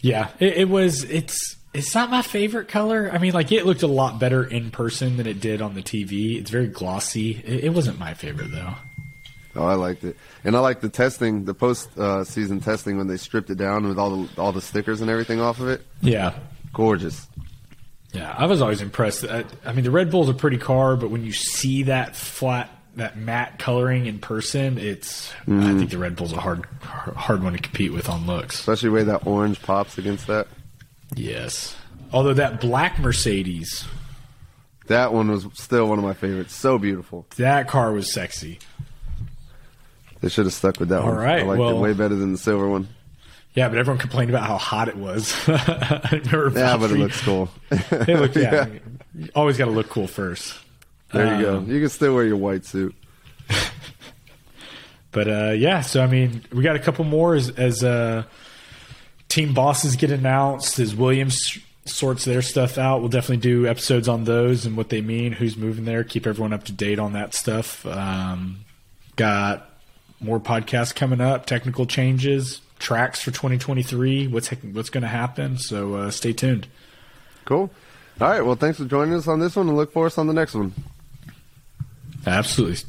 Yeah, 0.00 0.28
it, 0.38 0.58
it 0.58 0.68
was. 0.68 1.04
It's 1.04 1.56
it's 1.74 1.94
not 1.94 2.10
my 2.10 2.22
favorite 2.22 2.68
color. 2.68 3.10
I 3.12 3.18
mean, 3.18 3.32
like 3.32 3.52
it 3.52 3.66
looked 3.66 3.82
a 3.82 3.86
lot 3.88 4.18
better 4.18 4.44
in 4.44 4.70
person 4.70 5.16
than 5.16 5.26
it 5.26 5.40
did 5.40 5.60
on 5.60 5.74
the 5.74 5.82
TV. 5.82 6.38
It's 6.40 6.50
very 6.50 6.68
glossy. 6.68 7.42
It, 7.44 7.64
it 7.64 7.74
wasn't 7.74 7.98
my 7.98 8.14
favorite 8.14 8.50
though. 8.52 8.74
Oh, 9.56 9.64
I 9.66 9.74
liked 9.74 10.02
it, 10.02 10.16
and 10.42 10.56
I 10.56 10.60
liked 10.60 10.82
the 10.82 10.88
testing, 10.88 11.44
the 11.44 11.54
post 11.54 11.96
uh, 11.96 12.24
season 12.24 12.58
testing 12.60 12.96
when 12.98 13.06
they 13.06 13.16
stripped 13.16 13.50
it 13.50 13.54
down 13.58 13.86
with 13.86 13.98
all 13.98 14.24
the 14.24 14.40
all 14.40 14.50
the 14.52 14.60
stickers 14.62 15.00
and 15.00 15.08
everything 15.10 15.40
off 15.40 15.60
of 15.60 15.68
it. 15.68 15.82
Yeah, 16.00 16.36
Gorgeous. 16.72 17.28
yeah. 18.12 18.34
I 18.36 18.46
was 18.46 18.60
always 18.60 18.80
impressed. 18.82 19.24
I, 19.24 19.44
I 19.64 19.72
mean, 19.72 19.84
the 19.84 19.92
Red 19.92 20.10
Bull's 20.10 20.28
a 20.28 20.34
pretty 20.34 20.58
car, 20.58 20.96
but 20.96 21.10
when 21.10 21.24
you 21.24 21.30
see 21.32 21.84
that 21.84 22.16
flat, 22.16 22.68
that 22.96 23.16
matte 23.16 23.60
coloring 23.60 24.06
in 24.06 24.18
person, 24.18 24.76
it's. 24.76 25.32
I 25.46 25.74
think 25.74 25.90
the 25.90 25.98
Red 25.98 26.16
Bull's 26.16 26.32
a 26.32 26.40
hard 26.40 26.66
hard 26.82 27.44
one 27.44 27.52
to 27.52 27.58
compete 27.60 27.92
with 27.92 28.08
on 28.08 28.26
looks. 28.26 28.58
Especially 28.58 28.88
the 28.88 28.94
way 28.96 29.02
that 29.04 29.24
orange 29.24 29.62
pops 29.62 29.98
against 29.98 30.26
that. 30.26 30.48
Yes. 31.14 31.76
Although 32.12 32.34
that 32.34 32.60
black 32.60 32.98
Mercedes, 32.98 33.84
That 34.86 35.12
one 35.12 35.30
was 35.30 35.46
still 35.54 35.88
one 35.88 35.98
of 35.98 36.04
my 36.04 36.14
favorites. 36.14 36.54
So 36.54 36.78
beautiful. 36.78 37.26
that 37.36 37.68
car 37.68 37.92
was 37.92 38.12
sexy. 38.12 38.58
They 40.20 40.28
should 40.28 40.46
have 40.46 40.54
stuck 40.54 40.78
with 40.80 40.88
that 40.90 41.00
All 41.02 41.08
one. 41.08 41.16
right, 41.16 41.42
I 41.42 41.46
liked 41.46 41.60
it 41.62 41.76
way 41.80 41.92
better 41.92 42.14
than 42.14 42.32
the 42.32 42.38
silver 42.38 42.68
one. 42.68 42.88
Yeah, 43.54 43.68
but 43.68 43.78
everyone 43.78 43.98
complained 43.98 44.30
about 44.30 44.46
how 44.46 44.56
hot 44.56 44.88
it 44.88 44.96
was. 44.96 45.32
I 45.48 46.20
remember 46.24 46.58
Yeah, 46.58 46.76
but 46.76 46.90
it 46.90 46.94
Valtteri- 46.94 46.98
looks 46.98 47.20
cool. 47.22 47.48
It 47.70 48.18
looked, 48.20 48.36
yeah, 48.36 48.66
you 49.14 49.28
always 49.34 49.56
got 49.58 49.66
to 49.66 49.70
look 49.70 49.88
cool 49.90 50.06
first. 50.08 50.54
There 51.12 51.36
you 51.36 51.42
go. 51.44 51.56
Um, 51.58 51.70
You 51.70 51.78
can 51.80 51.88
still 51.90 52.14
wear 52.14 52.24
your 52.24 52.36
white 52.38 52.64
suit. 52.64 52.94
But 55.12 55.28
uh, 55.28 55.52
yeah, 55.56 55.80
so 55.82 56.02
I 56.02 56.08
mean, 56.08 56.42
we 56.52 56.64
got 56.64 56.74
a 56.74 56.80
couple 56.80 57.04
more 57.04 57.36
as, 57.36 57.48
as 57.50 57.84
uh, 57.84 58.24
team 59.34 59.52
bosses 59.52 59.96
get 59.96 60.12
announced, 60.12 60.78
as 60.78 60.94
Williams 60.94 61.58
sorts 61.86 62.24
their 62.24 62.40
stuff 62.40 62.78
out. 62.78 63.00
We'll 63.00 63.08
definitely 63.08 63.38
do 63.38 63.66
episodes 63.66 64.08
on 64.08 64.24
those 64.24 64.64
and 64.64 64.76
what 64.76 64.90
they 64.90 65.00
mean, 65.00 65.32
who's 65.32 65.56
moving 65.56 65.84
there, 65.84 66.04
keep 66.04 66.26
everyone 66.26 66.52
up 66.52 66.64
to 66.64 66.72
date 66.72 67.00
on 67.00 67.14
that 67.14 67.34
stuff. 67.34 67.84
Um, 67.84 68.60
got 69.16 69.68
more 70.20 70.38
podcasts 70.38 70.94
coming 70.94 71.20
up, 71.20 71.46
technical 71.46 71.84
changes, 71.84 72.60
tracks 72.78 73.20
for 73.20 73.32
2023, 73.32 74.28
what's 74.28 74.48
what's 74.48 74.90
going 74.90 75.02
to 75.02 75.08
happen. 75.08 75.58
So 75.58 75.94
uh, 75.94 76.10
stay 76.10 76.32
tuned. 76.32 76.68
Cool. 77.44 77.70
All 78.20 78.28
right. 78.28 78.40
Well, 78.40 78.54
thanks 78.54 78.78
for 78.78 78.84
joining 78.84 79.14
us 79.14 79.26
on 79.26 79.40
this 79.40 79.56
one, 79.56 79.68
and 79.68 79.76
look 79.76 79.92
for 79.92 80.06
us 80.06 80.16
on 80.16 80.28
the 80.28 80.32
next 80.32 80.54
one. 80.54 80.72
Absolutely. 82.24 82.88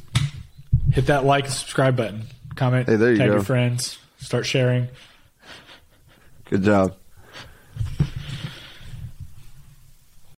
Hit 0.92 1.06
that 1.06 1.24
like 1.24 1.44
and 1.44 1.52
subscribe 1.52 1.96
button. 1.96 2.22
Comment. 2.54 2.88
Hey, 2.88 2.94
there 2.94 3.10
you 3.10 3.18
tag 3.18 3.28
go. 3.28 3.34
your 3.34 3.42
friends. 3.42 3.98
Start 4.18 4.46
sharing. 4.46 4.88
Good 6.48 6.62
job. 6.62 6.96